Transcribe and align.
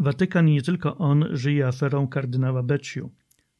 Watykan 0.00 0.48
i 0.48 0.52
nie 0.52 0.62
tylko 0.62 0.98
on 0.98 1.24
żyje 1.30 1.66
aferą 1.66 2.08
kardynała 2.08 2.62
Becciu. 2.62 3.10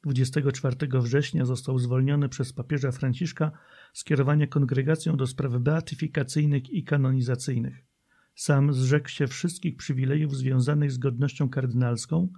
24 0.05 1.01
września 1.01 1.45
został 1.45 1.79
zwolniony 1.79 2.29
przez 2.29 2.53
papieża 2.53 2.93
Franciszka 2.93 3.51
z 3.93 4.05
kierowania 4.05 4.47
kongregacją 4.47 5.17
do 5.17 5.27
spraw 5.27 5.53
beatyfikacyjnych 5.53 6.71
i 6.71 6.85
kanonizacyjnych. 6.85 7.85
Sam 8.35 8.73
zrzekł 8.73 9.09
się 9.09 9.27
wszystkich 9.27 9.77
przywilejów 9.77 10.37
związanych 10.37 10.93
z 10.93 10.99
godnością 10.99 11.49
kardynalską, 11.49 12.29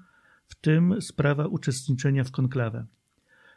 w 0.47 0.55
tym 0.55 1.03
sprawa 1.03 1.47
uczestniczenia 1.47 2.25
w 2.25 2.31
konklawę. 2.31 2.87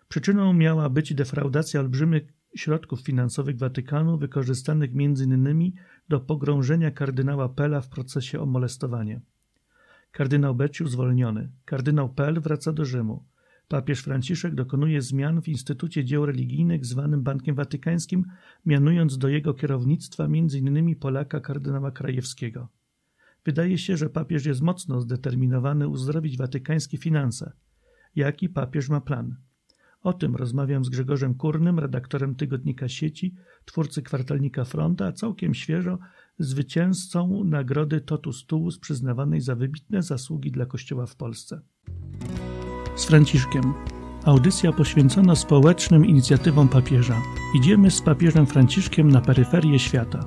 Przyczyną 0.07 0.53
miała 0.53 0.89
być 0.89 1.13
defraudacja 1.13 1.79
olbrzymich 1.79 2.23
środków 2.55 3.01
finansowych 3.01 3.57
Watykanu 3.57 4.17
wykorzystanych 4.17 4.91
m.in. 4.93 5.71
do 6.09 6.19
pogrążenia 6.19 6.91
kardynała 6.91 7.49
Pela 7.49 7.81
w 7.81 7.89
procesie 7.89 8.39
o 8.39 8.45
molestowanie. 8.45 9.21
Kardynał 10.15 10.55
Becciu 10.55 10.87
zwolniony. 10.87 11.49
Kardynał 11.65 12.09
Pell 12.09 12.39
wraca 12.39 12.73
do 12.73 12.85
Rzymu. 12.85 13.23
Papież 13.67 13.99
Franciszek 13.99 14.55
dokonuje 14.55 15.01
zmian 15.01 15.41
w 15.41 15.47
Instytucie 15.47 16.05
Dzieł 16.05 16.25
Religijnych 16.25 16.85
zwanym 16.85 17.23
Bankiem 17.23 17.55
Watykańskim, 17.55 18.25
mianując 18.65 19.17
do 19.17 19.27
jego 19.27 19.53
kierownictwa 19.53 20.23
m.in. 20.23 20.95
Polaka 20.95 21.39
kardynała 21.39 21.91
Krajewskiego. 21.91 22.67
Wydaje 23.45 23.77
się, 23.77 23.97
że 23.97 24.09
papież 24.09 24.45
jest 24.45 24.61
mocno 24.61 25.01
zdeterminowany 25.01 25.87
uzdrowić 25.87 26.37
watykańskie 26.37 26.97
finanse. 26.97 27.51
Jaki 28.15 28.49
papież 28.49 28.89
ma 28.89 29.01
plan? 29.01 29.35
O 30.01 30.13
tym 30.13 30.35
rozmawiam 30.35 30.85
z 30.85 30.89
Grzegorzem 30.89 31.35
Kurnym, 31.35 31.79
redaktorem 31.79 32.35
tygodnika 32.35 32.89
sieci, 32.89 33.35
twórcy 33.65 34.01
kwartalnika 34.01 34.65
Fronta, 34.65 35.05
a 35.07 35.11
całkiem 35.11 35.53
świeżo 35.53 35.99
zwycięzcą 36.39 37.43
nagrody 37.43 38.01
Totus 38.01 38.45
Tuus 38.45 38.79
przyznawanej 38.79 39.41
za 39.41 39.55
wybitne 39.55 40.03
zasługi 40.03 40.51
dla 40.51 40.65
Kościoła 40.65 41.05
w 41.05 41.15
Polsce. 41.15 41.61
Z 42.95 43.05
Franciszkiem. 43.05 43.73
Audycja 44.23 44.71
poświęcona 44.71 45.35
społecznym 45.35 46.05
inicjatywom 46.05 46.69
papieża. 46.69 47.21
Idziemy 47.55 47.91
z 47.91 48.01
papieżem 48.01 48.45
Franciszkiem 48.45 49.11
na 49.11 49.21
peryferię 49.21 49.79
świata. 49.79 50.25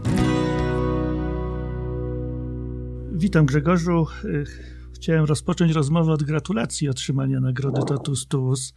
Witam 3.13 3.47
Grzegorzu. 3.47 4.07
Chciałem 4.95 5.25
rozpocząć 5.25 5.73
rozmowę 5.73 6.13
od 6.13 6.23
gratulacji 6.23 6.89
otrzymania 6.89 7.41
nagrody 7.41 7.81
Totus 7.87 8.27
Tuus. 8.27 8.75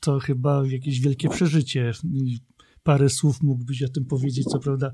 To 0.00 0.18
chyba 0.18 0.66
jakieś 0.66 1.00
wielkie 1.00 1.28
przeżycie 1.28 1.92
parę 2.82 3.08
słów 3.08 3.42
mógłbyś 3.42 3.82
o 3.82 3.88
tym 3.88 4.04
powiedzieć. 4.04 4.46
Co 4.46 4.58
prawda 4.58 4.90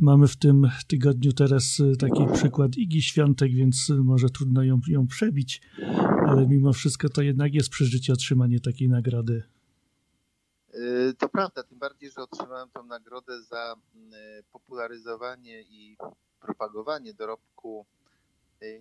mamy 0.00 0.28
w 0.28 0.36
tym 0.36 0.70
tygodniu 0.86 1.32
teraz 1.32 1.80
y, 1.80 1.96
taki 1.96 2.26
przykład 2.34 2.76
Igi 2.76 3.02
Świątek, 3.02 3.52
więc 3.52 3.92
może 4.04 4.30
trudno 4.30 4.62
ją, 4.62 4.80
ją 4.88 5.06
przebić, 5.06 5.62
ale 6.26 6.46
mimo 6.46 6.72
wszystko 6.72 7.08
to 7.08 7.22
jednak 7.22 7.54
jest 7.54 7.68
przeżycie 7.68 8.12
otrzymanie 8.12 8.60
takiej 8.60 8.88
nagrody. 8.88 9.42
Y, 10.74 11.14
to 11.18 11.28
prawda, 11.28 11.62
tym 11.62 11.78
bardziej, 11.78 12.10
że 12.10 12.22
otrzymałem 12.22 12.70
tę 12.70 12.82
nagrodę 12.82 13.42
za 13.42 13.74
y, 13.74 13.98
popularyzowanie 14.52 15.62
i 15.62 15.96
propagowanie 16.40 17.14
dorobku 17.14 17.86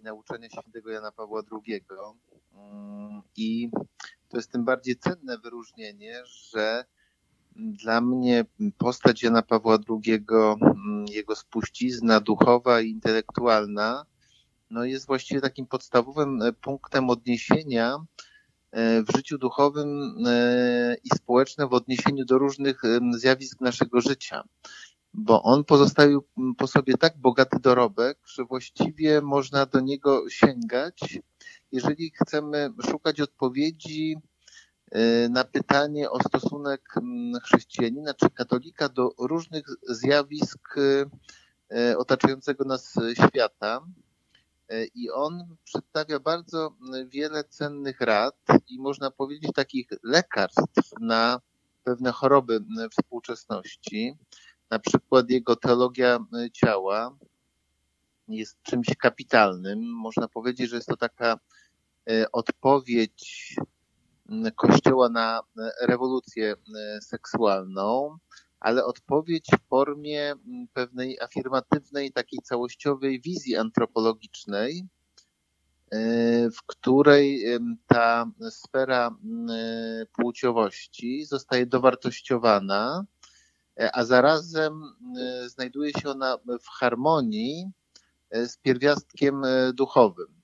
nauczania 0.04 0.50
świętego 0.50 0.90
Jana 0.90 1.12
Pawła 1.12 1.42
II. 1.52 1.86
Mm, 2.54 3.22
I 3.36 3.70
to 4.30 4.38
jest 4.38 4.52
tym 4.52 4.66
bardziej 4.66 4.96
cenne 4.96 5.38
wyróżnienie, 5.38 6.22
że 6.26 6.86
dla 7.62 8.02
mnie 8.02 8.46
postać 8.78 9.24
Jana 9.24 9.42
Pawła 9.42 9.78
II, 9.90 10.26
mm, 10.30 11.06
jego 11.08 11.36
spuścizna 11.36 12.20
duchowa 12.20 12.82
i 12.82 12.90
intelektualna, 12.90 14.06
no 14.70 14.86
jest 14.86 15.08
właściwie 15.08 15.42
takim 15.42 15.68
podstawowym 15.68 16.42
e, 16.42 16.54
punktem 16.54 17.10
odniesienia 17.10 17.98
e, 18.72 19.04
w 19.04 19.16
życiu 19.16 19.38
duchowym 19.38 20.14
e, 20.28 20.96
i 21.04 21.10
społecznym 21.16 21.70
w 21.70 21.74
odniesieniu 21.74 22.26
do 22.26 22.38
różnych 22.38 22.82
zjawisk 23.12 23.62
naszego 23.62 24.02
życia. 24.02 24.44
Bo 25.14 25.44
on 25.44 25.64
pozostawił 25.64 26.28
po 26.58 26.68
sobie 26.68 26.98
tak 26.98 27.18
bogaty 27.18 27.58
dorobek, 27.60 28.20
że 28.26 28.46
właściwie 28.46 29.22
można 29.22 29.66
do 29.66 29.80
niego 29.80 30.30
sięgać, 30.30 31.20
jeżeli 31.72 32.12
chcemy 32.12 32.70
szukać 32.90 33.22
odpowiedzi 33.22 34.18
na 35.30 35.44
pytanie 35.44 36.12
o 36.12 36.20
stosunek 36.20 36.82
mm, 36.98 37.42
chrześcijanina 37.42 38.14
czy 38.14 38.30
katolika 38.30 38.90
do 38.90 39.14
różnych 39.20 39.66
zjawisk 39.88 40.78
y, 40.78 41.06
y, 41.78 41.98
otaczającego 41.98 42.66
nas 42.66 42.94
świata. 43.14 43.86
I 44.96 45.10
on 45.10 45.56
przedstawia 45.64 46.20
bardzo 46.20 46.76
wiele 47.08 47.44
cennych 47.44 48.02
rad 48.02 48.36
i 48.68 48.80
można 48.80 49.12
powiedzieć 49.12 49.52
takich 49.56 49.88
lekarstw 50.04 50.92
na 51.00 51.42
pewne 51.84 52.12
choroby 52.12 52.60
współczesności. 52.92 54.18
Na 54.70 54.80
przykład 54.80 55.30
jego 55.30 55.56
teologia 55.56 56.20
ciała 56.54 57.18
jest 58.28 58.62
czymś 58.64 58.88
kapitalnym. 59.00 59.80
Można 59.94 60.28
powiedzieć, 60.28 60.70
że 60.70 60.76
jest 60.76 60.88
to 60.88 60.98
taka 60.98 61.40
odpowiedź 62.32 63.56
Kościoła 64.56 65.10
na 65.10 65.42
rewolucję 65.82 66.54
e, 66.54 67.02
seksualną, 67.02 68.18
ale 68.60 68.86
odpowiedź 68.86 69.48
w 69.48 69.68
formie 69.70 70.34
pewnej 70.74 71.20
afirmatywnej, 71.20 72.12
takiej 72.12 72.40
całościowej 72.40 73.22
wizji 73.22 73.56
antropologicznej, 73.56 74.84
e, 75.92 76.00
w 76.50 76.64
której 76.66 77.46
ta 77.88 78.26
sfera 78.50 79.16
płciowości 80.14 81.26
zostaje 81.26 81.66
dowartościowana, 81.66 83.06
e, 83.80 83.96
a 83.96 84.06
zarazem 84.06 84.82
znajduje 85.48 85.92
się 85.92 86.10
ona 86.10 86.38
w 86.38 86.68
harmonii 86.80 87.72
z 88.32 88.58
pierwiastkiem 88.58 89.42
duchowym. 89.74 90.41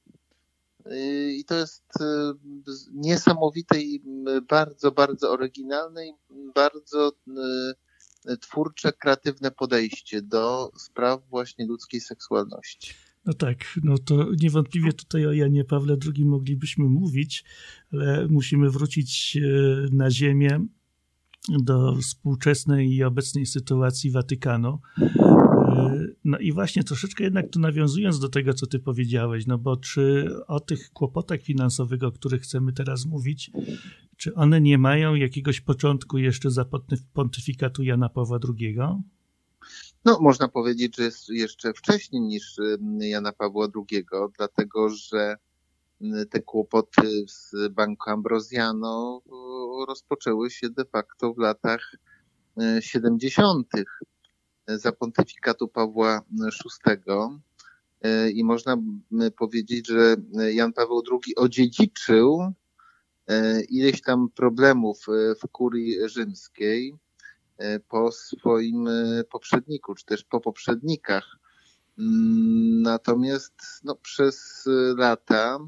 I 1.38 1.46
to 1.46 1.56
jest 1.56 1.84
y, 2.02 2.06
niesamowite 2.94 3.82
i 3.82 4.04
bardzo, 4.50 4.92
bardzo 4.92 5.32
oryginalne 5.32 6.08
i 6.08 6.14
bardzo 6.56 7.12
y, 8.30 8.38
twórcze, 8.38 8.94
kreatywne 8.94 9.52
podejście 9.52 10.22
do 10.22 10.72
spraw 10.78 11.30
właśnie 11.30 11.66
ludzkiej 11.68 12.02
seksualności. 12.02 12.94
No 13.26 13.34
tak, 13.34 13.58
no 13.84 13.98
to 13.98 14.26
niewątpliwie 14.42 14.94
tutaj 14.94 15.28
o 15.28 15.34
Janie 15.34 15.64
Pawle 15.64 15.98
II 16.16 16.26
moglibyśmy 16.26 16.86
mówić, 16.86 17.44
ale 17.94 18.28
musimy 18.28 18.70
wrócić 18.70 19.38
y, 19.38 19.90
na 19.92 20.12
ziemię 20.12 20.66
do 21.50 21.96
współczesnej 21.96 22.94
i 22.94 23.04
obecnej 23.04 23.46
sytuacji 23.46 24.12
Watykanu. 24.12 24.80
No 26.24 26.38
i 26.38 26.52
właśnie 26.52 26.84
troszeczkę 26.84 27.24
jednak 27.24 27.50
tu 27.50 27.60
nawiązując 27.60 28.20
do 28.20 28.30
tego, 28.30 28.54
co 28.54 28.68
ty 28.68 28.80
powiedziałeś, 28.80 29.48
no 29.48 29.58
bo 29.58 29.78
czy 29.78 30.30
o 30.48 30.60
tych 30.60 30.90
kłopotach 30.90 31.42
finansowych, 31.42 32.04
o 32.04 32.12
których 32.12 32.42
chcemy 32.42 32.74
teraz 32.74 33.06
mówić, 33.06 33.52
czy 34.18 34.34
one 34.34 34.62
nie 34.62 34.78
mają 34.78 35.16
jakiegoś 35.16 35.62
początku 35.62 36.18
jeszcze 36.18 36.52
za 36.52 36.66
pontyfikatu 37.14 37.84
Jana 37.84 38.10
Pawła 38.10 38.40
II? 38.50 38.78
No, 40.06 40.20
można 40.22 40.48
powiedzieć, 40.48 40.96
że 40.98 41.04
jest 41.04 41.30
jeszcze 41.30 41.74
wcześniej 41.74 42.22
niż 42.22 42.56
Jana 43.00 43.32
Pawła 43.32 43.68
II, 43.76 44.06
dlatego 44.38 44.90
że 44.90 45.36
te 46.30 46.42
kłopoty 46.42 47.26
z 47.28 47.74
Banco 47.74 48.12
Ambrosiano 48.12 49.22
rozpoczęły 49.88 50.52
się 50.52 50.70
de 50.70 50.86
facto 50.86 51.34
w 51.34 51.38
latach 51.38 51.96
70 52.80 53.68
za 54.68 54.92
pontyfikatu 54.92 55.68
Pawła 55.68 56.22
VI 56.32 56.92
e, 58.02 58.30
i 58.30 58.44
można 58.44 58.78
powiedzieć, 59.38 59.88
że 59.88 60.16
Jan 60.54 60.74
Paweł 60.74 61.02
II 61.12 61.36
odziedziczył 61.36 62.54
e, 63.28 63.62
ileś 63.62 64.02
tam 64.02 64.30
problemów 64.30 65.06
e, 65.10 65.36
w 65.36 65.52
kurii 65.52 66.10
rzymskiej 66.10 66.96
po 67.90 68.12
swoim 68.12 68.90
poprzedniku, 69.30 69.96
czy 69.96 70.06
też 70.06 70.24
po 70.24 70.42
poprzednikach. 70.42 71.38
Mm, 72.00 72.82
natomiast 72.82 73.54
no, 73.84 73.96
przez 73.96 74.66
lata 74.98 75.60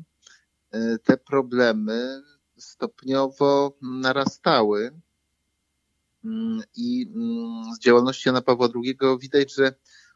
te 1.04 1.18
problemy 1.18 2.22
stopniowo 2.58 3.78
narastały 3.82 4.92
I 6.76 7.12
mm, 7.16 7.76
z 7.76 7.80
działalności 7.80 8.30
Jana 8.30 8.42
Pawła 8.42 8.70
II 8.76 8.98
widać, 9.20 9.54
że 9.54 9.76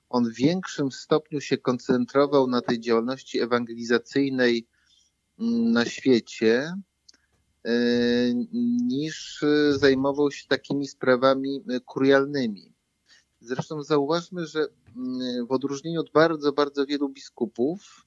on 0.10 0.30
w 0.30 0.36
większym 0.36 0.92
stopniu 0.92 1.42
się 1.42 1.58
koncentrował 1.58 2.48
na 2.48 2.62
tej 2.62 2.80
działalności 2.80 3.40
ewangelizacyjnej 3.40 4.68
mm, 5.40 5.72
na 5.72 5.86
świecie, 5.86 6.74
e, 7.66 7.74
niż 8.88 9.46
zajmował 9.72 10.32
się 10.32 10.48
takimi 10.48 10.88
sprawami 10.88 11.64
kurialnymi. 11.86 12.74
Zresztą 13.40 13.84
zauważmy, 13.84 14.48
że 14.48 14.68
w 15.48 15.52
odróżnieniu 15.52 16.00
od 16.00 16.12
bardzo, 16.12 16.52
bardzo 16.52 16.86
wielu 16.86 17.10
biskupów, 17.10 18.06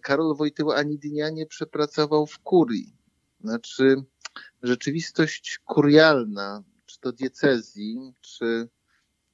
Karol 0.00 0.36
Wojtyła 0.36 0.76
ani 0.76 0.98
dnia 0.98 1.30
nie 1.30 1.46
przepracował 1.46 2.26
w 2.26 2.38
kurii. 2.38 2.96
Znaczy, 3.40 4.02
rzeczywistość 4.62 5.58
kurialna, 5.64 6.62
to 7.04 7.12
diecezji, 7.12 8.12
czy, 8.20 8.68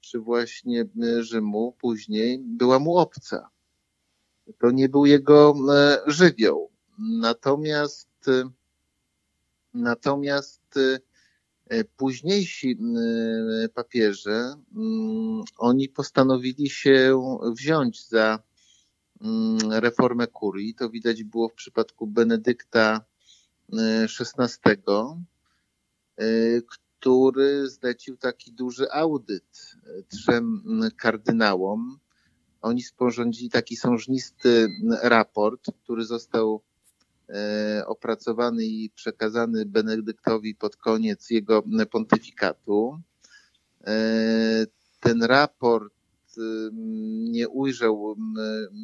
czy 0.01 0.19
właśnie 0.19 0.85
Rzymu 1.21 1.73
później, 1.81 2.39
była 2.39 2.79
mu 2.79 2.97
obca. 2.97 3.51
To 4.59 4.71
nie 4.71 4.89
był 4.89 5.07
jego 5.07 5.55
żywioł. 6.07 6.71
Natomiast, 6.99 8.11
natomiast 9.75 10.79
E, 11.71 11.85
późniejsi 11.85 12.79
e, 13.65 13.69
papieże, 13.69 14.55
mm, 14.77 15.43
oni 15.59 15.89
postanowili 15.89 16.71
się 16.71 17.23
wziąć 17.57 18.09
za 18.09 18.39
mm, 19.21 19.59
reformę 19.73 20.27
kurii. 20.27 20.75
To 20.75 20.91
widać 20.91 21.25
było 21.25 21.49
w 21.49 21.55
przypadku 21.55 22.07
Benedykta 22.07 23.05
XVI, 24.21 24.83
e, 26.19 26.27
który 27.01 27.71
zlecił 27.71 28.17
taki 28.17 28.53
duży 28.53 28.93
audyt 28.93 29.77
trzem 30.09 30.63
kardynałom. 30.97 31.99
Oni 32.63 32.83
sporządzili 32.83 33.51
taki 33.51 33.77
sążnisty 33.77 34.69
raport, 35.03 35.67
który 35.85 36.05
został 36.05 36.63
E, 37.33 37.87
opracowany 37.87 38.65
i 38.65 38.91
przekazany 38.91 39.67
Benedyktowi 39.67 40.55
pod 40.55 40.77
koniec 40.77 41.31
jego 41.31 41.63
pontyfikatu. 41.91 43.01
E, 43.87 44.67
ten 45.01 45.23
raport 45.23 45.95
nie 47.31 47.49
ujrzał 47.49 48.17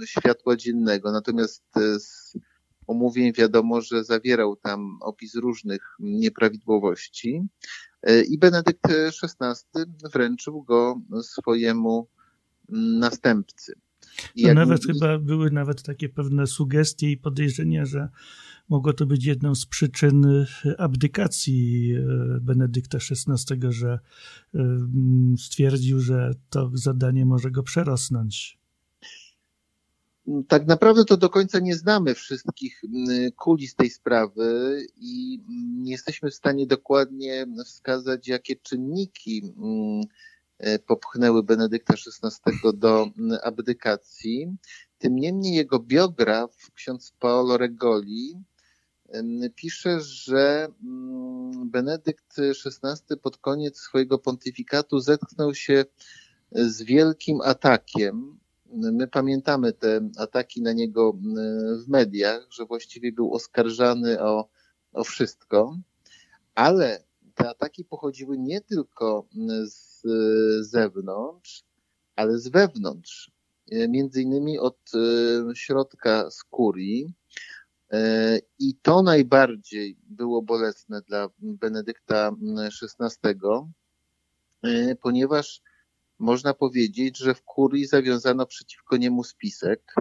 światła 0.05 0.57
dziennego, 0.57 1.13
natomiast 1.13 1.65
z 1.99 2.39
omówień 2.87 3.33
wiadomo, 3.33 3.81
że 3.81 4.05
zawierał 4.05 4.57
tam 4.57 4.99
opis 5.01 5.35
różnych 5.35 5.97
nieprawidłowości 5.99 7.43
e, 7.43 7.96
i 8.29 8.39
Benedykt 8.39 8.81
XVI 8.91 9.85
wręczył 10.13 10.63
go 10.63 11.01
swojemu 11.23 12.09
następcy. 12.99 13.75
To 14.43 14.55
nawet 14.55 14.85
chyba 14.85 15.19
były 15.19 15.51
nawet 15.51 15.83
takie 15.83 16.09
pewne 16.09 16.47
sugestie 16.47 17.11
i 17.11 17.17
podejrzenia, 17.17 17.85
że 17.85 18.09
mogło 18.69 18.93
to 18.93 19.07
być 19.07 19.25
jedną 19.25 19.55
z 19.55 19.67
przyczyn 19.67 20.47
abdykacji 20.79 21.93
e, 21.95 22.41
Benedykta 22.41 22.99
XVI, 22.99 23.61
że 23.69 23.99
e, 24.55 24.79
stwierdził, 25.39 26.01
że 26.01 26.35
to 26.51 26.71
zadanie 26.75 27.27
może 27.27 27.51
go 27.51 27.63
przerosnąć. 27.63 28.59
Tak 30.49 30.67
naprawdę 30.67 31.05
to 31.05 31.17
do 31.17 31.31
końca 31.31 31.59
nie 31.59 31.77
znamy 31.77 32.15
wszystkich 32.15 32.83
kulis 33.37 33.75
tej 33.75 33.91
sprawy 33.91 34.81
i 34.97 35.41
nie 35.79 35.93
jesteśmy 35.93 36.31
w 36.31 36.35
stanie 36.35 36.67
dokładnie 36.67 37.47
wskazać, 37.65 38.29
jakie 38.29 38.57
czynniki 38.57 39.55
E, 40.59 40.79
popchnęły 40.79 41.43
Benedykta 41.43 41.95
XVI 41.95 42.57
do 42.75 43.11
abdykacji. 43.43 44.57
Tym 44.99 45.17
niemniej 45.17 45.55
jego 45.55 45.79
biograf, 45.79 46.71
ksiądz 46.75 47.13
Paolo 47.19 47.57
Regoli, 47.57 48.37
pisze, 49.55 50.01
że 50.01 50.69
Benedykt 51.65 52.37
XVI 52.39 53.17
pod 53.23 53.37
koniec 53.37 53.79
swojego 53.79 54.19
pontyfikatu 54.19 55.01
zetknął 55.01 55.55
się 55.55 55.85
z 56.53 56.83
wielkim 56.83 57.41
atakiem. 57.41 58.39
My 58.73 59.09
pamiętamy 59.09 59.73
te 59.73 60.01
ataki 60.17 60.63
na 60.63 60.73
niego 60.73 61.13
w 61.85 61.89
mediach, 61.89 62.47
że 62.51 62.65
właściwie 62.65 63.13
był 63.13 63.35
oskarżany 63.35 64.23
o, 64.23 64.49
o 64.93 65.05
wszystko, 65.05 65.79
ale 66.55 67.05
te 67.35 67.49
ataki 67.49 67.85
pochodziły 67.85 68.39
nie 68.39 68.61
tylko 68.61 69.27
z 69.65 70.03
zewnątrz, 70.67 71.65
ale 72.17 72.39
z 72.39 72.49
wewnątrz. 72.49 73.37
E, 73.71 73.89
między 73.89 74.23
innymi 74.23 74.59
od 74.59 74.79
e, 74.95 75.57
środka 75.57 76.31
skóry. 76.31 77.13
E, 77.93 78.39
I 78.59 78.75
to 78.75 79.03
najbardziej 79.03 79.97
było 80.03 80.43
bolesne 80.43 81.03
dla 81.03 81.29
Benedykta 81.39 82.37
XVI, 83.03 83.41
ponieważ 85.01 85.63
można 86.19 86.55
powiedzieć, 86.55 87.19
że 87.19 87.35
w 87.35 87.43
kurii 87.43 87.87
zawiązano 87.87 88.47
przeciwko 88.47 88.97
niemu 88.97 89.25
spisek 89.25 89.95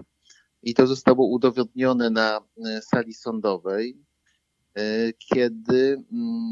i 0.62 0.74
to 0.74 0.86
zostało 0.86 1.26
udowodnione 1.26 2.10
na 2.10 2.40
sali 2.80 3.14
sądowej. 3.14 4.06
E, 4.76 5.12
kiedy 5.12 6.02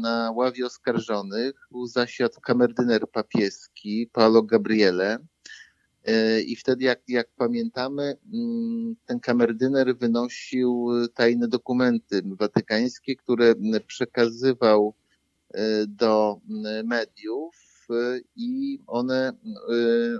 na 0.01 0.31
ławie 0.31 0.65
oskarżonych 0.65 1.55
zasiadł 1.85 2.41
kamerdyner 2.41 3.09
papieski 3.11 4.09
Paolo 4.13 4.43
Gabriele. 4.43 5.17
E, 6.05 6.41
I 6.41 6.55
wtedy, 6.55 6.85
jak, 6.85 7.01
jak 7.07 7.27
pamiętamy, 7.37 8.17
mm, 8.33 8.95
ten 9.05 9.19
kamerdyner 9.19 9.97
wynosił 9.97 10.89
tajne 11.13 11.47
dokumenty 11.47 12.21
watykańskie, 12.25 13.15
które 13.15 13.55
przekazywał 13.87 14.93
e, 15.53 15.87
do 15.87 16.39
mediów 16.83 17.64
i 18.35 18.79
one 18.87 19.33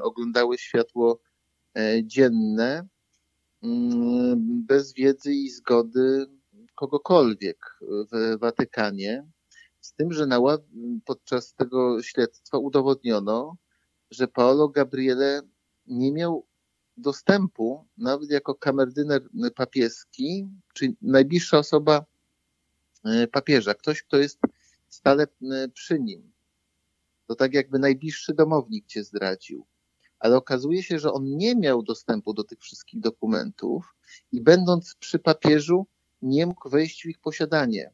oglądały 0.02 0.58
światło 0.58 1.20
dzienne 2.04 2.88
mm, 3.64 4.66
bez 4.66 4.94
wiedzy 4.94 5.34
i 5.34 5.50
zgody 5.50 6.26
kogokolwiek 6.76 7.80
w 7.82 8.40
Watykanie, 8.40 9.26
z 9.82 9.94
tym, 9.94 10.14
że 10.14 10.26
na, 10.26 10.40
podczas 11.06 11.54
tego 11.54 12.04
śledztwa 12.04 12.58
udowodniono, 12.58 13.58
że 14.12 14.28
Paolo 14.28 14.70
Gabriele 14.70 15.42
nie 15.88 16.12
miał 16.12 16.46
dostępu, 16.98 17.86
nawet 17.98 18.32
jako 18.32 18.56
kamerdyner 18.56 19.22
papieski, 19.56 20.48
czyli 20.74 20.96
najbliższa 21.02 21.58
osoba 21.58 22.06
e, 23.06 23.28
papieża, 23.28 23.74
ktoś, 23.74 24.04
kto 24.04 24.18
jest 24.18 24.40
stale 24.90 25.24
e, 25.24 25.68
przy 25.68 26.00
nim. 26.00 26.35
To 27.27 27.36
tak 27.36 27.54
jakby 27.54 27.80
najbliższy 27.80 28.33
domownik 28.33 28.86
cię 28.86 29.04
zdradził. 29.04 29.66
Ale 30.19 30.38
okazuje 30.38 30.83
się, 30.83 31.00
że 31.00 31.13
on 31.13 31.25
nie 31.25 31.56
miał 31.56 31.83
dostępu 31.83 32.33
do 32.33 32.44
tych 32.44 32.60
wszystkich 32.60 33.00
dokumentów 33.00 33.95
i 34.31 34.42
będąc 34.42 34.95
przy 34.95 35.19
papieżu, 35.19 35.88
nie 36.22 36.45
mógł 36.45 36.69
wejść 36.69 37.04
w 37.04 37.06
ich 37.06 37.19
posiadanie. 37.19 37.94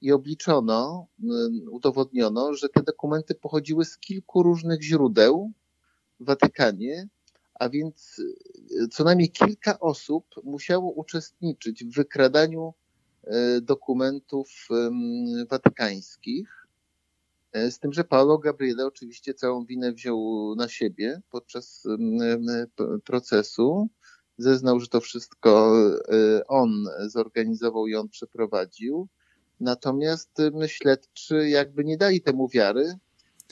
I 0.00 0.12
obliczono, 0.12 1.06
y, 1.24 1.70
udowodniono, 1.70 2.54
że 2.54 2.68
te 2.68 2.82
dokumenty 2.82 3.34
pochodziły 3.34 3.84
z 3.84 3.98
kilku 3.98 4.42
różnych 4.42 4.82
źródeł 4.82 5.52
w 6.20 6.24
Watykanie, 6.24 7.08
a 7.54 7.68
więc 7.68 8.18
y, 8.82 8.88
co 8.88 9.04
najmniej 9.04 9.30
kilka 9.30 9.80
osób 9.80 10.26
musiało 10.44 10.92
uczestniczyć 10.92 11.84
w 11.84 11.94
wykradaniu 11.94 12.74
y, 13.24 13.60
dokumentów 13.60 14.68
watykańskich. 15.50 16.59
Z 17.54 17.78
tym, 17.78 17.92
że 17.92 18.04
Paolo 18.04 18.38
Gabriele 18.38 18.86
oczywiście 18.86 19.34
całą 19.34 19.64
winę 19.64 19.92
wziął 19.92 20.54
na 20.56 20.68
siebie 20.68 21.20
podczas 21.30 21.86
procesu 23.04 23.88
zeznał, 24.38 24.80
że 24.80 24.88
to 24.88 25.00
wszystko 25.00 25.72
y, 26.12 26.46
on 26.46 26.84
zorganizował 27.06 27.86
i 27.86 27.94
on 27.94 28.08
przeprowadził. 28.08 29.08
Natomiast 29.60 30.40
y, 30.40 30.68
śledczy 30.68 31.48
jakby 31.48 31.84
nie 31.84 31.96
dali 31.96 32.20
temu 32.20 32.48
wiary, 32.48 32.94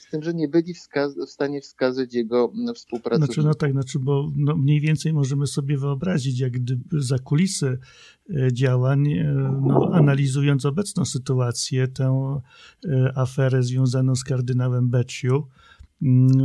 z 0.01 0.11
tym, 0.11 0.23
że 0.23 0.35
nie 0.35 0.49
byli 0.49 0.75
w 0.75 1.31
stanie 1.31 1.61
wskazać 1.61 2.15
jego 2.15 2.53
współpracowników. 2.75 3.35
Znaczy, 3.35 3.49
no 3.49 3.55
tak, 3.55 3.73
znaczy, 3.73 3.99
bo 3.99 4.33
no 4.37 4.57
mniej 4.57 4.81
więcej 4.81 5.13
możemy 5.13 5.47
sobie 5.47 5.79
wyobrazić, 5.79 6.41
jak 6.41 6.53
gdyby 6.53 7.03
za 7.03 7.19
kulisy 7.19 7.79
y, 8.31 8.49
działań, 8.53 9.09
no, 9.63 9.91
analizując 9.93 10.65
obecną 10.65 11.05
sytuację, 11.05 11.89
tę 11.89 12.41
aferę 13.15 13.63
związaną 13.63 14.17
z 14.17 14.25
kardynałem 14.25 14.91
Becciu, 14.91 15.29
Mm, 15.29 15.49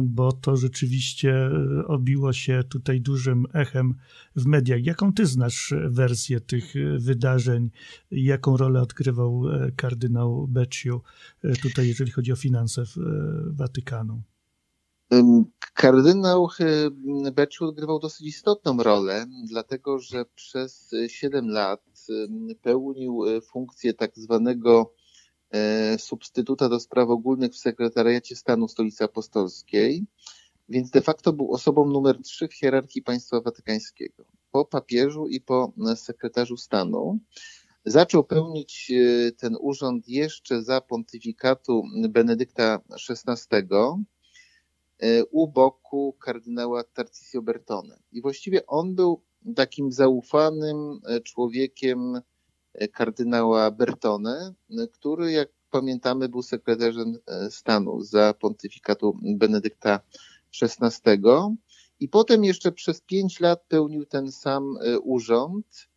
bo 0.03 0.31
to 0.31 0.57
rzeczywiście 0.57 1.31
e, 1.31 1.87
obiło 1.87 2.33
się 2.33 2.63
tutaj 2.69 3.01
dużym 3.01 3.45
echem 3.53 3.95
w 4.35 4.45
mediach. 4.45 4.85
Jaką 4.85 5.13
ty 5.13 5.25
znasz 5.25 5.73
wersję 5.87 6.39
tych 6.39 6.75
e, 6.75 6.99
wydarzeń? 6.99 7.69
Jaką 8.11 8.57
rolę 8.57 8.81
odgrywał 8.81 9.43
e, 9.49 9.71
kardynał 9.71 10.47
Becciu 10.47 11.01
tutaj, 11.61 11.87
jeżeli 11.87 12.11
chodzi 12.11 12.31
o 12.31 12.35
finanse 12.35 12.83
Watykanu? 13.51 14.21
Kardynał 15.73 16.47
Becciu 17.33 17.65
odgrywał 17.65 17.99
dosyć 17.99 18.27
istotną 18.27 18.83
rolę, 18.83 19.25
dlatego 19.49 19.99
że 19.99 20.25
przez 20.35 20.91
7 21.07 21.49
lat 21.49 21.85
pełnił 22.61 23.21
funkcję 23.41 23.93
tak 23.93 24.11
zwanego 24.15 24.93
E, 24.93 25.02
substytuta 25.97 26.69
do 26.69 26.79
spraw 26.79 27.09
ogólnych 27.09 27.51
w 27.51 27.57
sekretariacie 27.57 28.35
stanu 28.35 28.67
Stolicy 28.67 29.03
Apostolskiej, 29.03 30.05
więc 30.69 30.89
de 30.89 31.01
facto 31.01 31.33
był 31.33 31.53
osobą 31.53 31.85
numer 31.85 32.21
trzy 32.21 32.47
w 32.47 32.53
hierarchii 32.53 33.01
państwa 33.01 33.41
watykańskiego. 33.41 34.25
po 34.53 34.65
papieżu 34.65 35.27
i 35.27 35.41
po 35.41 35.73
sekretarzu 35.95 36.57
stanu. 36.57 37.19
Zaczął 37.85 38.23
pełnić 38.23 38.91
ten 39.37 39.57
urząd 39.59 40.09
jeszcze 40.09 40.63
za 40.63 40.81
pontyfikatu 40.81 41.83
Benedykta 42.09 42.79
XVI 43.09 43.67
u 45.31 45.47
boku 45.47 46.13
kardynała 46.19 46.83
Tarcisio 46.83 47.41
Bertone. 47.41 47.99
I 48.11 48.21
właściwie 48.21 48.65
on 48.65 48.95
był 48.95 49.21
takim 49.55 49.91
zaufanym 49.91 50.99
człowiekiem 51.23 52.21
kardynała 52.93 53.71
Bertone, 53.71 54.53
który, 54.93 55.31
jak 55.31 55.49
pamiętamy, 55.71 56.29
był 56.29 56.41
sekretarzem 56.41 57.17
e, 57.27 57.51
stanu 57.51 58.01
za 58.01 58.33
pontyfikatu 58.33 59.17
Benedykta 59.21 59.99
XVI. 60.61 61.21
I 61.99 62.09
potem 62.09 62.43
jeszcze 62.43 62.71
przez 62.71 63.01
pięć 63.01 63.39
lat 63.39 63.63
pełnił 63.67 64.05
ten 64.05 64.31
sam 64.31 64.77
e, 64.81 64.99
urząd 64.99 65.87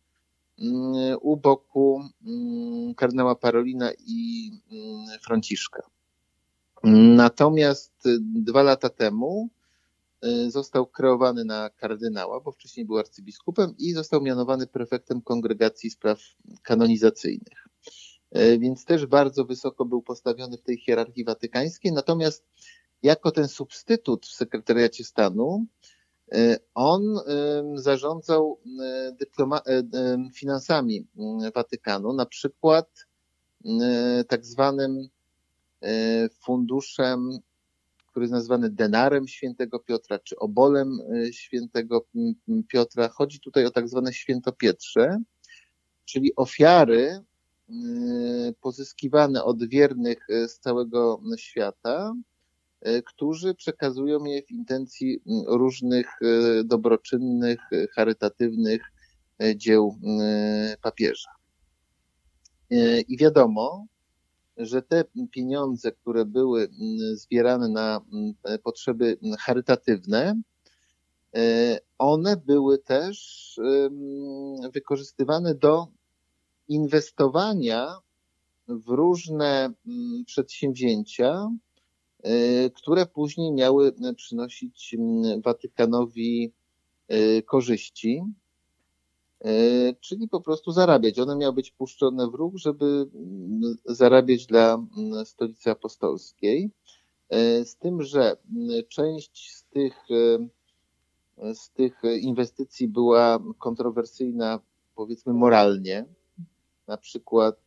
mm, 0.59 1.17
u 1.21 1.37
boku 1.37 2.01
mm, 2.25 2.95
kardynała 2.95 3.35
Parolina 3.35 3.91
i 4.07 4.51
mm, 4.71 5.19
Franciszka. 5.21 5.81
Natomiast 7.15 8.05
e, 8.05 8.09
dwa 8.21 8.63
lata 8.63 8.89
temu 8.89 9.49
został 10.47 10.87
kreowany 10.87 11.45
na 11.45 11.69
kardynała, 11.69 12.39
bo 12.39 12.51
wcześniej 12.51 12.85
był 12.85 12.97
arcybiskupem 12.97 13.73
i 13.77 13.93
został 13.93 14.21
mianowany 14.21 14.67
prefektem 14.67 15.21
Kongregacji 15.21 15.89
Spraw 15.89 16.19
Kanonizacyjnych. 16.63 17.67
E, 18.31 18.57
więc 18.59 18.85
też 18.85 19.05
bardzo 19.05 19.45
wysoko 19.45 19.85
był 19.85 20.01
postawiony 20.01 20.57
w 20.57 20.61
tej 20.61 20.77
hierarchii 20.77 21.25
watykańskiej. 21.25 21.91
Natomiast 21.91 22.45
jako 23.03 23.31
ten 23.31 23.47
substytut 23.47 24.25
w 24.25 24.33
sekretariacie 24.35 25.03
stanu, 25.03 25.65
e, 26.31 26.57
on 26.73 27.19
zarządzał 27.75 28.59
finansami 30.33 31.07
Watykanu, 31.55 32.13
na 32.13 32.25
przykład 32.25 33.05
tak 34.27 34.45
zwanym 34.45 35.09
funduszem, 36.41 37.39
który 38.17 38.23
jest 38.23 38.33
nazwany 38.33 38.69
denarem 38.69 39.27
świętego 39.27 39.79
Piotra, 39.79 40.19
czy 40.19 40.35
obolem 40.35 40.99
świętego 41.31 42.05
Piotra. 42.67 43.09
Chodzi 43.09 43.39
tutaj 43.39 43.65
o 43.65 43.71
tak 43.71 43.89
zwane 43.89 44.13
świętopietrze, 44.13 45.17
czyli 46.05 46.35
ofiary 46.35 47.23
Y, 47.69 48.55
pozyskiwane 48.61 49.43
od 49.43 49.69
wiernych 49.69 50.29
y, 50.29 50.47
z 50.47 50.59
całego 50.59 51.21
świata, 51.37 52.13
którzy 53.05 53.55
przekazują 53.55 54.23
je 54.23 54.41
w 54.43 54.51
intencji 54.51 55.21
różnych 55.47 56.07
dobroczynnych, 56.65 57.59
charytatywnych 57.95 58.81
dzieł 59.55 59.99
papieża. 60.81 61.29
I 63.07 63.17
wiadomo, 63.17 63.85
że 64.57 64.81
te 64.81 65.03
pieniądze, 65.31 65.91
które 65.91 66.25
były 66.25 66.69
zbierane 67.13 67.69
na 67.69 68.01
potrzeby 68.63 69.17
charytatywne, 69.39 70.41
one 71.97 72.37
były 72.37 72.77
też 72.77 73.59
wykorzystywane 74.73 75.55
do 75.55 75.87
inwestowania 76.67 77.97
w 78.67 78.89
różne 78.89 79.73
mm, 79.87 80.25
przedsięwzięcia, 80.25 81.49
y, 82.25 82.71
które 82.75 83.05
później 83.05 83.51
miały 83.51 83.93
przynosić 84.15 84.93
mm, 84.99 85.41
Watykanowi 85.41 86.53
korzyści, 87.45 88.23
czyli 89.99 90.27
po 90.27 90.41
prostu 90.41 90.71
zarabiać. 90.71 91.19
One 91.19 91.35
miały 91.35 91.53
być 91.53 91.71
puszczone 91.71 92.29
w 92.29 92.33
ruch, 92.33 92.53
żeby 92.55 92.85
mm, 93.15 93.75
zarabiać 93.85 94.45
dla 94.45 94.85
stolicy 95.25 95.71
apostolskiej. 95.71 96.71
Z 97.63 97.75
tym, 97.75 98.03
że 98.03 98.37
część 98.89 99.55
z 99.55 99.63
tych, 99.65 100.07
z 101.53 101.69
tych 101.69 102.01
inwestycji 102.21 102.87
była 102.87 103.39
kontrowersyjna, 103.59 104.59
powiedzmy, 104.95 105.33
moralnie, 105.33 106.05
na 106.87 106.97
przykład 106.97 107.59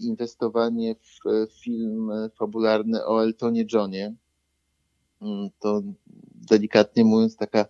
inwestowanie 0.00 0.94
w 0.94 1.52
film 1.62 2.10
fabularny 2.38 3.06
o 3.06 3.22
Eltonie 3.22 3.64
Johnie. 3.72 4.14
Mm, 5.22 5.50
to 5.60 5.82
delikatnie 6.50 7.04
mówiąc 7.04 7.36
taka 7.36 7.64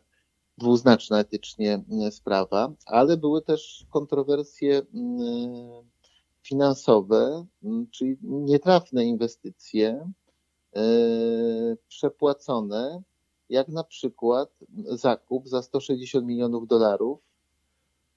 dwuznaczna 0.60 1.20
etycznie 1.20 1.82
y, 2.08 2.10
sprawa, 2.10 2.72
ale 2.86 3.16
były 3.16 3.42
też 3.42 3.86
kontrowersje 3.90 4.82
finansowe, 6.42 7.46
czyli 7.90 8.16
nietrafne 8.22 9.04
inwestycje 9.04 10.10
przepłacone, 11.88 13.02
jak 13.48 13.68
na 13.68 13.84
przykład 13.84 14.50
zakup 14.86 15.48
za 15.48 15.62
160 15.62 16.26
milionów 16.26 16.66
dolarów 16.66 17.20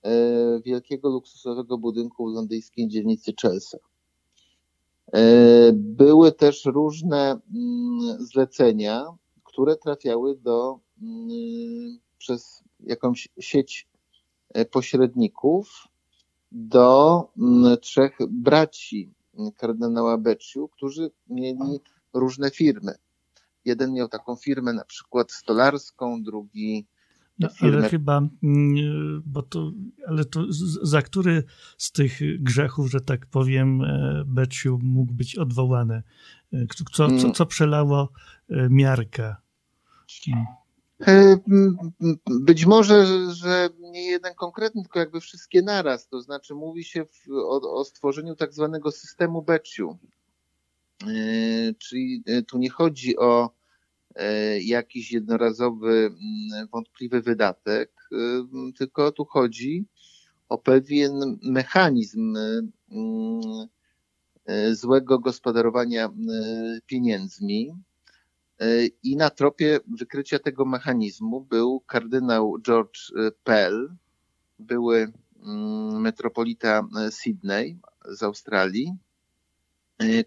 E, 0.03 0.61
wielkiego 0.61 1.09
luksusowego 1.09 1.77
budynku 1.77 2.31
w 2.31 2.33
londyńskiej 2.33 2.87
dzielnicy 2.87 3.33
Chelsea. 3.41 3.77
E, 5.13 5.21
były 5.73 6.31
też 6.31 6.65
różne 6.65 7.39
zlecenia, 8.19 9.05
które 9.43 9.75
trafiały 9.75 10.35
do, 10.35 10.79
przez 12.23 12.63
jakąś 12.79 13.27
sieć 13.39 13.87
e, 14.53 14.65
pośredników 14.65 15.87
do 16.51 17.21
mm, 17.37 17.77
trzech 17.77 18.17
braci 18.29 19.13
kardynała 19.57 20.17
Becciu, 20.17 20.67
którzy 20.67 21.11
mieli 21.29 21.79
różne 22.13 22.51
firmy. 22.51 22.95
Jeden 23.65 23.93
miał 23.93 24.09
taką 24.09 24.35
firmę 24.35 24.73
na 24.73 24.85
przykład 24.85 25.31
stolarską, 25.31 26.23
drugi 26.23 26.85
no, 27.39 27.49
ale 27.61 27.89
chyba, 27.89 28.17
mm, 28.43 29.23
bo 29.25 29.41
to, 29.41 29.71
ale 30.07 30.25
to 30.25 30.45
za 30.81 31.01
który 31.01 31.43
z 31.77 31.91
tych 31.91 32.43
grzechów, 32.43 32.91
że 32.91 33.01
tak 33.01 33.25
powiem, 33.25 33.81
e, 33.81 34.23
Beciu 34.25 34.79
mógł 34.83 35.13
być 35.13 35.35
odwołany? 35.35 36.03
E, 36.53 36.65
co, 36.75 36.83
co, 36.91 37.05
mm. 37.05 37.33
co 37.33 37.45
przelało 37.45 38.09
e, 38.49 38.69
miarkę? 38.69 39.35
Być 42.41 42.65
może, 42.65 43.05
że 43.33 43.69
nie 43.79 44.07
jeden 44.07 44.33
konkretny, 44.35 44.81
tylko 44.81 44.99
jakby 44.99 45.19
wszystkie 45.19 45.61
naraz. 45.61 46.07
To 46.07 46.21
znaczy 46.21 46.55
mówi 46.55 46.83
się 46.83 47.05
w, 47.05 47.31
o, 47.31 47.79
o, 47.79 47.85
stworzeniu 47.85 48.35
tak 48.35 48.53
zwanego 48.53 48.91
systemu 48.91 49.41
Beciu. 49.41 49.97
Czyli 51.77 52.23
tu 52.47 52.57
nie 52.57 52.69
chodzi 52.69 53.17
o 53.17 53.49
E, 54.15 54.59
jakiś 54.59 55.11
jednorazowy, 55.11 56.15
wątpliwy 56.71 57.21
wydatek, 57.21 57.91
e, 58.11 58.17
tylko 58.77 59.11
tu 59.11 59.25
chodzi 59.25 59.85
o 60.49 60.57
pewien 60.57 61.39
mechanizm 61.43 62.35
e, 64.45 64.75
złego 64.75 65.19
gospodarowania 65.19 66.09
pieniędzmi. 66.85 67.73
I 69.03 69.15
na 69.15 69.29
tropie 69.29 69.79
wykrycia 69.97 70.39
tego 70.39 70.65
mechanizmu 70.65 71.41
był 71.41 71.79
kardynał 71.79 72.55
George 72.61 72.99
Pell, 73.43 73.95
były 74.59 75.11
mm, 75.45 76.01
metropolita 76.01 76.87
Sydney 77.09 77.79
z 78.05 78.23
Australii, 78.23 78.93